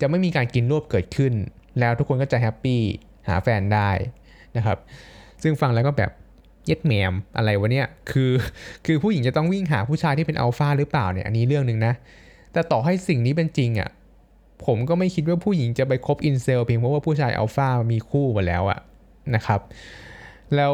[0.00, 1.32] จะไม่มีการกินรวบเกิดขึ้น
[1.80, 2.80] แล้วทุกคนก็จะ happy
[3.28, 3.90] หาแฟนได้
[4.56, 4.78] นะครับ
[5.42, 6.10] ซึ่งฟังแล้วก็แบบ
[6.66, 8.32] เย็ดแหม่มอะไรวะเนี่ย คือ
[8.86, 11.94] คือผู้หญิงจะต้องวิ่งหาผู้ชายที่เป็นอัลฟาหรือเปล่าเนี่ย อันนี้เรื่องหนึ่งนะ
[12.52, 13.90] แต่ต่อให้สิ่งนี้เป็นจริงอะ่ะ
[14.66, 18.78] ผมก็ไม่คิดว่าผู้หญิงจะไปคบ incel เพียงเพราะว่าผู้ชายอัลฟามีคู่มาแล้วอะ
[19.34, 19.60] นะครับ
[20.56, 20.72] แล้ว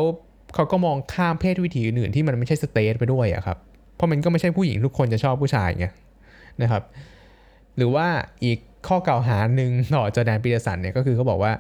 [0.55, 3.59] เขาก็มองข้ามเพศวิถีอื่นที่มันไม่ใช่ straight ไปด้วยอะครับ
[3.97, 5.87] เพราะมันก็ไม่ใช่ผู้หญิงทุกคนจะชอบผู้ชายไง
[6.63, 6.83] นะครับ
[7.77, 8.07] หรือว่า
[8.45, 11.53] อีกข้อกล่าวหาหนึ่งต่อจอร์แดนปีเตอร์สันเนี่ยก็คือเขาบอกว่า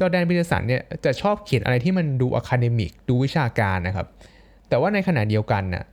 [0.00, 4.06] จอร์แดนปีเตอร์สันเนี่ยจะชอบเขียนอะไรที่มันดู academic ดูวิชาการนะครับ
[4.68, 5.84] แต่ว่าในขณะเดียวกันน่ะ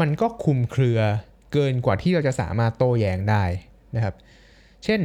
[0.00, 0.98] มันก็คลุมเครือ
[1.52, 3.44] เกินกว่าที่เราจะสามารถโต้แย้งได้
[3.96, 4.14] นะครับ
[4.84, 5.00] เช่น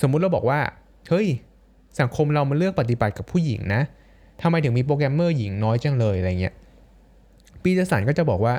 [0.00, 0.60] สมมุติเราบอกว่า
[1.08, 1.28] เฮ้ย
[2.00, 3.82] สังคมเรามันเลือกปฏิบัติกับผู้หญิงนะ
[4.42, 6.54] ทำไมถึงมีโปรแกรมเมอร์หญิงน้อยจังเลยอะไรเงี้ย
[7.62, 8.54] ปีเตอร์สันก็จะบอกว่า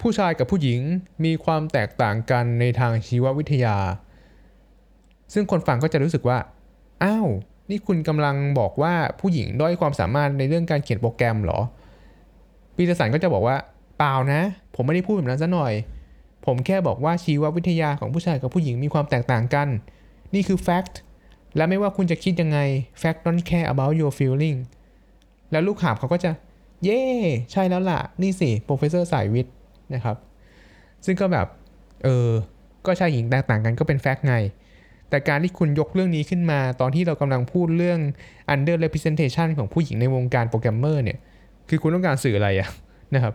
[0.00, 0.80] ผู้ชายกับผู้หญิง
[1.24, 3.76] มีความแตกต่างกันในทางชีววิทยา
[5.32, 6.38] ซึ่งคนฟังก็จะรู้สึกว่า
[7.04, 7.28] อ้าว
[7.70, 11.60] นี่คุณกำลังบอกว่าผู้หญิงด้อยความสามารถในเรื่องการเขียนโปรแกรมเหรอ
[12.76, 13.56] ปีเตอร์สันก็จะบอกว่า
[13.98, 14.40] เปล่านะ
[14.74, 15.72] ผมไม่ได้พูดแบบนั้นซะหน่อย
[16.46, 19.68] ผมแค่บอกว่าชีววิทยาของผู้ชายกับผู้หญิงมีความแตกต่างกัน
[20.34, 20.94] นี่คือ fact
[21.56, 22.58] และไม่ว่าคุณจะคิดยังไง
[23.00, 24.58] fact don't care about your feeling
[25.50, 26.30] แล้วลูกหาบเขาก็จะ
[26.84, 27.02] เย่
[27.52, 29.54] ใช่แล้วล่ะ นี่สิ professor สายวิทย์
[29.94, 30.16] นะครับ
[31.04, 31.46] ซึ่งก็แบบ
[32.04, 32.28] เออ
[32.86, 34.34] ก็ชายหญิงแตกต่างกันก็เป็น fact ไง
[35.14, 38.00] แต่การที่คุณยกเรื่องนี้ขึ้นมา ตอนที่เรากำลังพูดเรื่อง
[38.54, 41.18] under representation ของผู้หญิงในวงการโปรแกรมเมอร์เนี่ย
[41.68, 42.68] คือคุณต้องการสื่ออะไรอะ
[43.14, 43.34] นะครับ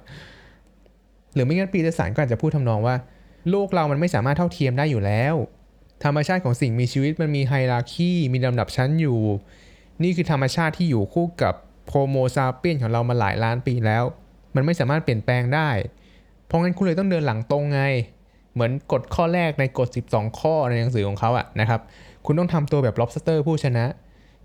[1.34, 2.96] หรือไม่งั้นปีเตอร์สันก็อาจจะพูดทำนองว่า
[3.50, 5.36] โลกเรามันไม่สามารถเท่าเทียมได้อยู่แล้ว
[6.04, 9.20] ธรรมชาติของสิ่งมีชีวิตมันมี hierarchy มีลำดับชั้นอยู่
[10.04, 11.54] นี่คือธรรมชาติที่อยู่คู่กับ
[11.88, 14.04] โ o โมซาเปียนของเรามาหลายล้านปีแล้ว
[14.56, 15.70] มันไม่สามารถเปลี่ยนแปลงได้
[16.46, 17.82] เพราะงั้นคุณเลยต้องเดินหลังตรงไง
[18.54, 21.82] เหมือนกฎข้อแรกในกฎ 12 ข้อในหนังสือของเขาอะนะครับ
[22.26, 23.86] คุณต้องทำตัวแบบ lobster ผู้ชนะ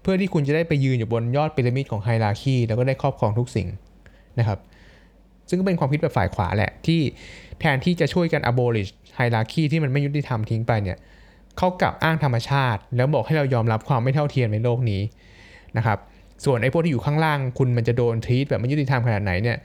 [0.02, 3.68] เพื่อที่คุณจะได้ไปยืนอยู่บนยอดพีระมิดของไฮราคีแล้วก็ได้ครอบครองทุกสิ่ง
[4.38, 4.58] นะครับ
[5.48, 7.00] ซึ่งก็เป็นความคิดแบบฝ่ายขวาแหละที่
[7.60, 10.98] แทนที่จะช่วยกัน abolish ไฮราคีที่มันไม่ยุติธรรมทิ้งไปเนี่ย
[11.58, 15.02] เขากลับอ้างธรรมชาติ แล้วบอกให้เรายอมรับความไม่เท่าเทียมในโลกนี้
[15.76, 15.98] นะครับ
[16.44, 19.58] ส่วนไอ้พวกที่อยู่ข้างล่าง คุณมันจะโดนทีตแบบไม่ยุติธรรมขนาดไหนเนี่ย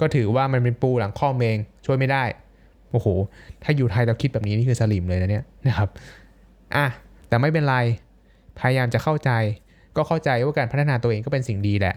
[0.00, 2.24] ก็ถือว่ามันเป็นปูหลังข้อเองช่วยไม่ได้
[2.94, 3.08] โอ้โห
[3.62, 5.88] ถ้าอยู่ไทยเราคิดแบบนี้นี่คือสลิมเลยนะเนี่ยนะครับ
[6.76, 6.86] อะ
[7.28, 7.76] แต่ไม่เป็นไร
[8.58, 9.30] พยายามจะเข้าใจ
[9.96, 11.94] ก็เข้าใจว่าการพัฒนาตัวเองก็เป็นสิ่งดีแหละ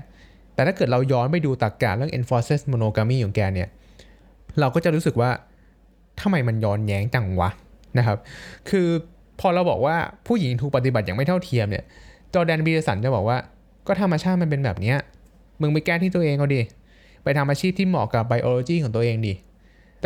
[0.54, 3.70] แต่ถ้าเกิดเราย้อนไปดูตรรกกะเรื่อง enforced monogamy ของแกเนี่ย
[4.60, 5.30] เราก็จะรู้สึกว่า
[6.22, 7.50] ทำไมมันย้อนแย้งจังวะ
[7.98, 8.18] นะครับ
[8.70, 8.88] คือ
[9.39, 9.95] พอเราบอกว่า
[10.28, 11.84] ผู้หญิงถูกปฏิบัติอย่างไม่เท่าเทียมเนี่ย
[12.34, 13.38] จอแดนบีเดสันจะบอกว่า
[13.88, 14.98] ก็ธรรมชาติมันเป็นแบบเนี้ย
[15.62, 16.62] มึงไปแก้ที่ตัวเองเอาดิ
[17.24, 19.34] ไปทำอาชีพที่เหมาะกับไบโอโลจีของตัวเองดิ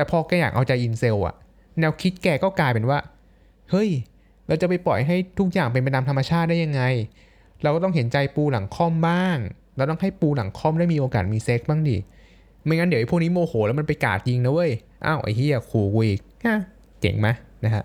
[0.01, 1.35] แต่พอแกอยากเอาใจอินเซลอะ
[1.79, 2.99] แนวคิดแกก็กลายเป็นว่า
[3.71, 3.89] เฮ้ย
[4.47, 6.81] เราจะไปปล่อยให้ทุกอย่างเป็นไปตามธรรมชาติได้ยังไง
[7.63, 9.37] เราก็ต้องเห็นใจปูหลังค่อมบ้าง
[9.77, 11.97] เราต้องให้ปูหลังค่อมได้มีโอกาสมีเซ็กส์บ้างดิ
[12.65, 14.71] ไม่งั้นเดี๋ยวไอ้พวกนี้โมโหแล้วมันไปกราดยิงนะเว้ย
[15.05, 16.57] อ้าวไอ้เฮียขู่กูอีกฮะ
[17.01, 17.27] เจ๋งไหม
[17.65, 17.83] นะฮะ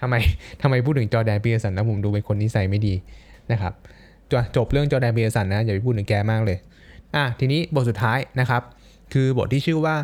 [0.00, 0.14] ทำไม
[0.62, 2.94] ทำไมพูดถึงจอแดนปีเตอร์สันแล้วผมดูเป็นคนนิสัยไม่ดี
[3.52, 3.72] นะครับ
[4.30, 6.58] จบเรื่องจอแดนปีเตอร์สันนะอย่าไปพูดถึงแกมากเลย
[7.16, 8.62] อะทีนี้บทสุดท้ายนะครับ
[9.12, 9.94] คือบทที่ชื่อว่า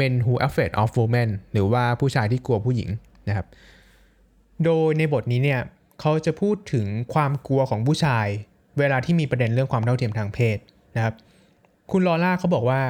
[0.00, 2.88] men who afraid of women หรือว่าผู้ชายที่กลัวผู้หญิง
[3.28, 3.46] นะครับ
[4.64, 5.60] โดยในบทนี้เนี่ย
[6.00, 8.26] เขาจะพูดถึงความกลัวของผู้ชาย
[8.78, 10.58] เวลาที่มีประเด็นเรื่องความเท่าเทียมทางเพศ
[10.96, 11.14] นะครับ
[11.90, 12.80] คุณลอร่าเขาบอกว่า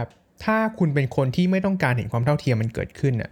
[0.44, 3.30] ถ้าคุณเป็นคนที่ไม่ต้องการเห็นความเท่าเทียมมันเกิดขึ้นน่ะ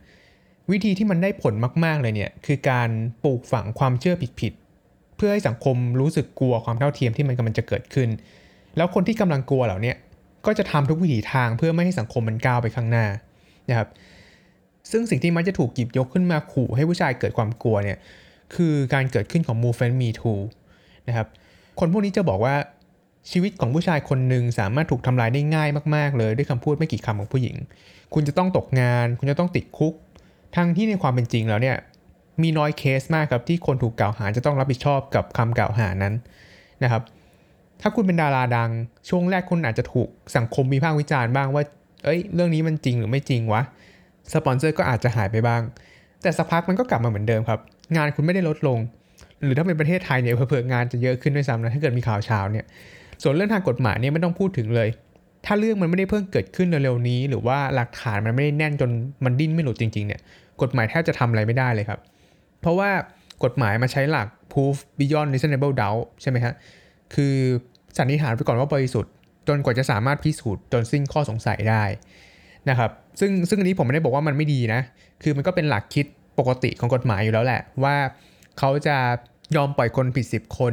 [0.71, 1.55] วิธีที่มันได้ผล
[1.85, 2.89] มาก ๆ เลยเนี่ยคือการ
[3.25, 8.09] ปลูกฝังความเชื่อผิดๆเพื่อให้สังคมรู้สึกกลัวความเท่าเทียมที่มันกำลังจะเกิดขึ้น
[8.77, 9.93] แล้วคนที่กำลังกลัวเหล่านี้
[10.47, 13.07] ก็จะทำทุกวิถีทางเพื่อไม่ให้สังคมมันก้าวไปข้างหน้า
[13.71, 13.89] นะครับ
[14.91, 17.99] ซึ่งสิ่งที่มักจะถูกหยิบยกขึ้นมาขู่ให้ผู้ชายเกิดความกลัวเนี่ย
[18.55, 20.43] คือการเกิดขึ้นของ movement me too
[21.09, 21.27] นะครับ
[21.79, 22.55] คนพวกนี้จะบอกว่า
[23.31, 27.57] ชีวิตของผู้ชายคนหนึ่งสามารถถูกทำลายได้ง่ายมาก ๆ เลยด้วยคำพูดไม่กี่คำของผู้หญิง
[28.15, 29.95] คุณจะต้องตกงาน คุณจะต้องติดคุก
[30.57, 31.77] ทั้งที่ในความเป็นจริงแล้วเนี่ย
[32.43, 36.15] มีน้อยเคสมากครับที่คนถูกกล่าวหาจะต้องรับผิดชอบกับคำกล่าวหานั้น
[36.83, 37.03] นะครับ
[37.81, 38.71] ถ้าคุณเป็นดาราดัง
[39.09, 41.63] ช่วงแรกคุณอาจจะถูกสังคมมีภาควิจารณ์บ้างว่า
[42.05, 43.63] เอ้ย เรื่องนี้มันจริงหรือไม่จริงวะ
[44.35, 45.63] สปอนเซอร์ก็อาจจะหายไปบ้าง
[46.23, 47.61] แต่สักพักมันก็กลับมาเหมือนเดิมครับ
[47.97, 48.79] งานคุณไม่ได้ลดลง
[49.43, 52.65] หรือถ้าเป็นประเทศไทยเนี่ยเผื่องานจะเยอะขึ้นด้วยซ้ำนะถ้าเกิดมีข่าวเช้าเนี่ย
[53.23, 54.89] ส่วนเรื่องทางกฎหมายเนี่ยไม่ต้องพูดถึงเลย
[55.47, 58.91] ถ้าเรื่องมันไม่ได้เพิ่งเกิดขึ้นเร็วๆนี้ หรือว่าหลักฐานมันไม่ได้แน่นจน
[59.25, 60.21] มันดิ้นไม่หลุดจริงๆเนี่ย
[60.63, 62.01] กฎหมายแทบจะทำอะไรไม่ได้เลยครับ
[62.61, 62.91] เพราะว่า
[63.45, 66.55] กฎหมายมาใช้หลัก proof beyond reasonable doubt ใช่ไหมฮะ
[67.15, 67.35] คือ
[67.97, 69.13] สันนิษฐานไปก่อนว่าบริสุทธิ์
[69.49, 71.85] จนกว่าจะสามารถพิสูจน์จนสิ้นข้อสงสัยได้
[72.71, 72.91] นะครับ
[73.21, 74.81] ซึ่งซึ่งอันนี้ผมไม่ได้บอกว่ามันไม่ดีนะ
[75.23, 76.07] คือมันก็เป็นหลักคิด
[76.39, 77.97] ปกติของกฎหมายอยู่แล้วแหละ ว่า
[78.59, 78.97] เขาจะ
[79.57, 80.73] ยอมปล่อยคนผิด 10 คน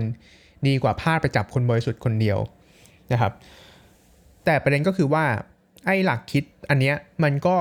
[0.68, 2.38] ดีกว่าพลาดไปจับคนบริสุทธิ์คนเดียว
[3.12, 3.34] นะครับ
[4.46, 5.26] แต่ประเด็นก็คือว่า
[5.86, 7.56] ไอ้หลักคิดอันเนี้ยมันก็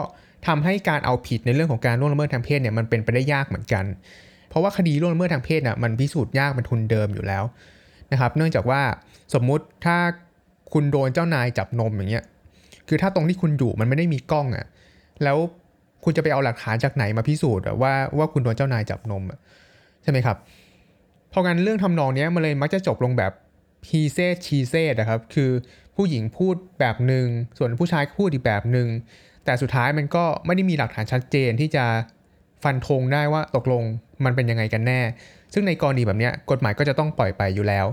[0.47, 3.85] ทำให้การเอาผิดในเรื่องของการล่วงละเมิดทางเพศเนี่ยมันเป็นไปได้ยากเหมือนกัน
[4.49, 7.45] เพราะว่าคดีล่วงละเมิดทางเพศเนี่ยมันพิสูจน์ยากเป็นทุนเดิมอยู่แล้ว
[8.13, 8.83] นะครับ เนื่องจากว่า
[9.35, 9.97] สมมุติถ้า
[10.73, 12.25] คุณโดนเจ้านายจับนมอย่างเงี้ย
[12.89, 14.67] คือถ้าตรงที่คุณอยู่มันไม่ได้มีกล้องอะ่ะ
[15.25, 15.39] แล้ว
[16.05, 19.39] คุณจะไปเอาหลักฐานจากไหนมาพิสูจน์ว่าว่าคุณโดนเจ้านายจับนมอะ
[20.03, 20.37] ใช่ไหมครับ
[21.31, 23.33] เพราะงั้นเรื่องทำนองนี้มันเลยมักจะจบลงแบบ
[23.89, 25.51] he said she said นะครับ คือ
[25.97, 27.27] ผู้หญิงพูดแบบหนึ่ง
[27.59, 28.89] ส่วนผู้ชายพูดอีกแบบหนึ่ง
[29.45, 31.85] แต่สุดท้ายมันก็ไม่ได้มีหลักฐานชัดเจนที่จะ
[32.63, 33.83] ฟันธงได้ว่าตกลง
[34.25, 35.01] มันเป็นยังไงกันแน่
[35.53, 37.87] ซึ่งในกรณีแบบนี้กฎหมายก็จะต้องปล่อยไปอยู่แล้ว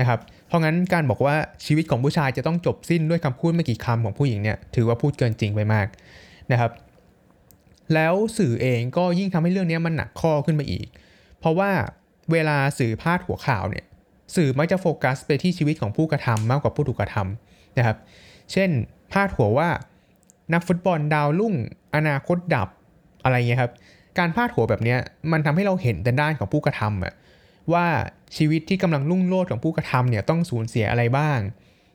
[0.00, 0.18] นะครับ
[0.50, 1.36] เพราะงั้นการบอกว่า
[1.66, 5.86] ชีวิตของผู้ชายจะต้องจบสิ้นด้วยคำพูดไม่กี่คำของผู้หญิงเนี่ยถือว่าพูดเกินจริงไปมาก
[6.52, 6.70] นะครับ
[7.94, 10.86] แล้วสื่อเองก็ยิ่งทำให้เรื่องนี้มันหนักข้อขึ้นมาอีก
[11.40, 11.70] เพราะว่า
[12.32, 13.84] เวลาสื่อพาดหัวข่าวเนี่ย
[14.36, 17.96] สื่อมักจะโฟกัสไปที่ชีวิตของผู้กระทำมากกว่าผู้ถูกกระทำนะครับ
[18.52, 18.70] เช่น
[19.12, 19.68] พาดหัวว่า
[20.52, 21.54] นักฟุตบอลดาวรุ่ง
[21.94, 22.68] อนาคตดับ
[23.24, 23.72] อะไรเงี้ยครับ
[24.18, 24.96] การพาดหัวแบบนี้
[25.32, 27.14] มันทำให้เราเห็นแต่ด้านของผู้กระทำอะ
[27.72, 27.86] ว่า
[28.36, 31.38] ชีวิตที่กำลังรุ่งโรจน์ของผู้กระทำเนี่ยต้องสูญเสียอะไรบ้าง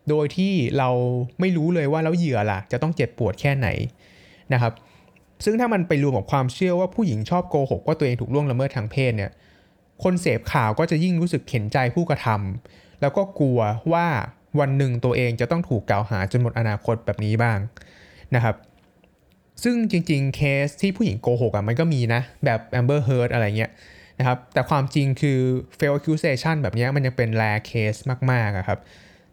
[0.09, 0.89] โดยที่เรา
[1.39, 3.67] ไม่รู้เลยว่าแล้วเหยื่อล่ะ จะต้องเจ็บปวดแค่ไหน
[4.53, 4.73] นะครับ
[5.45, 9.31] ซึ่งถ้ามันไปรวมกับความเชื่อว่าผู้หญิงชอบโกหกว่าตัวเองถูกล่วงละเมิดทางเพศเนี่ย
[10.03, 13.59] คนเสพข่าวก็จะยิ่งรู้สึกเข็นใจผู้กระทำแล้วก็กลัว
[13.93, 14.07] ว่า
[14.59, 17.57] วันหนึ่งตัวเองจะต้องถูกกล่าวหาจนหมดอนาคตแบบนี้บ้าง
[18.35, 18.55] นะครับ
[19.63, 23.71] ซึ่งจริงๆเคสที่ผู้หญิงโกหกอะมันก็มีนะ แบบ Amber Heard อะไรเงี้ย
[24.19, 25.39] นะครับ แต่ความจริงคือ
[25.77, 27.99] fail accusation แบบนี้มันยังเป็น rare case
[28.31, 28.79] มากๆอะครับ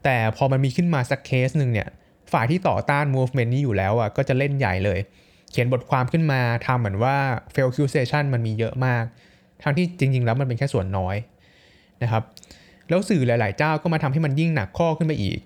[0.04, 1.88] แต่พอมันมีขึ้นมาสักเคสหนึ่งเนี่ย
[2.32, 4.98] ฝ่ายที่ต่อต้าน movement นี้อยู่แล้วอะก็จะเล่นใหญ่เลย
[5.50, 7.16] เขียนบทความขึ้นมาทำเหมือนว่า
[7.54, 9.04] fail accusation มันมีเยอะมาก
[9.62, 11.16] ทั้งที่จริง ๆ แล้วมันเป็นแค่ส่วนน้อย
[12.02, 12.22] นะครับ
[12.88, 15.38] แล้วสื่อหลาย ๆ เจ้าก็มาทำให้มันยิ่งหนักข้อขึ้นไปอีก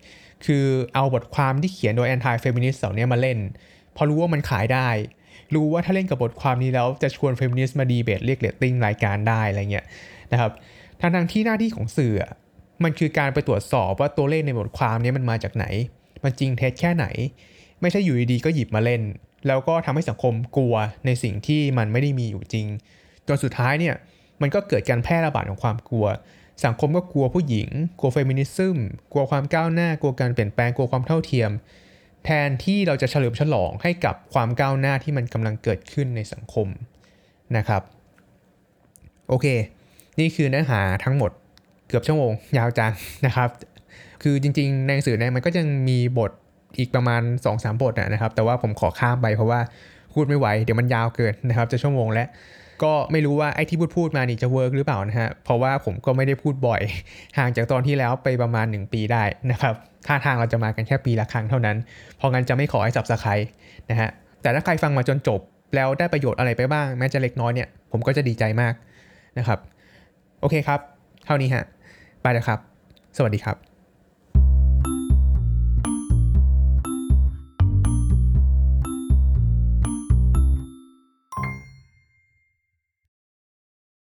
[0.47, 0.65] คือ
[0.95, 3.39] เอาบทความที่เขียนโดย anti feminist เหล่านี้มาเล่น
[3.97, 4.89] พอรู้ว่ามันขายได้
[5.55, 9.87] รู้ว่าถ้าเล่นกับบทความนี้แล้วจะชวนเฟมินิสต์มาดีเบตเรียกเรตติ้งรายการได้อะไรเงี้ย
[10.33, 10.53] นะครับ
[11.01, 12.15] ทั้งทางที่หน้าที่ของสื่อ
[12.85, 15.67] มันคือการไปตรวจสอบว่าตัวเลขในบทความนี้มันมาจากไหน
[16.25, 17.07] มันจริงเท็จแค่ไหน
[17.81, 19.03] ไม่ใช่อยู่ดีๆก็หยิบมาเล่น
[19.47, 20.75] แล้วก็ทำให้สังคมกลัว
[21.07, 22.67] ในสิ่งที่มันไม่ได้มีอยู่จริง
[23.29, 23.95] จนสุดท้ายเนี่ย
[24.41, 26.07] มันก็เกิดการแพร่ระบาดของความกลัว
[26.65, 27.69] สังคมก็กลัวผู้หญิง
[27.99, 28.79] กลัวเฟมินิซึม
[29.13, 31.51] กลัวความก้าวหน้า กลัวการเปลี่ยนแปลง กลัวความเท่าเทียม
[32.27, 36.69] แทนที่เราจะเฉลิมฉลองให้กับความก้าวหน้าที่มันกำลังเกิดขึ้นในสังคม
[37.57, 37.83] นะครับ
[39.29, 39.47] โอเค
[40.19, 41.31] นี่คือเนื้อหาทั้งหมด
[41.89, 42.93] เกือบชั่วโมง ยาวจัง
[43.27, 43.49] นะครับ
[44.23, 46.31] คือจริงๆในหนังสือเนี่ยมันก็ยังมีบท
[46.79, 47.23] อีกประมาณ
[47.53, 49.61] 2-3 บทนะครับ แต่ว่าผมขอข้ามไปเพราะว่า
[50.15, 52.29] พูดไม่ไหว เดี๋ยวมันยาวเกินนะครับ จะชั่วโมงแล้ว
[52.85, 56.83] ก็ไม่รู้ว่าไอ้ที่พูดพูดมานี่จะ work หรือเปล่านะฮะ เพราะว่าผมก็ไม่ได้พูดบ่อย
[57.39, 59.75] ห่างจากตอนที่แล้วไปประมาณ 1 ปีได้นะครับ
[60.07, 61.77] ท่าทางเราจะมากันแค่ปีละครั้งเท่านั้น
[62.17, 63.31] เพราะงั้นจะไม่ขอให้ subscribe
[63.91, 64.11] นะฮะ
[64.43, 65.41] แต่ถ้าใครฟังมาจนจบ
[65.75, 68.75] แล้วได้ประโยชน์อะไรไปบ้างแม้จะเล็กน้อยเนี่ยผมก็จะดีใจมาก
[69.39, 69.59] นะครับ
[70.41, 70.81] โอเคครับ
[71.27, 71.65] เท่านี้ฮะ
[72.23, 72.59] ไปแล้วครับ
[73.17, 73.66] สวัสดีครับ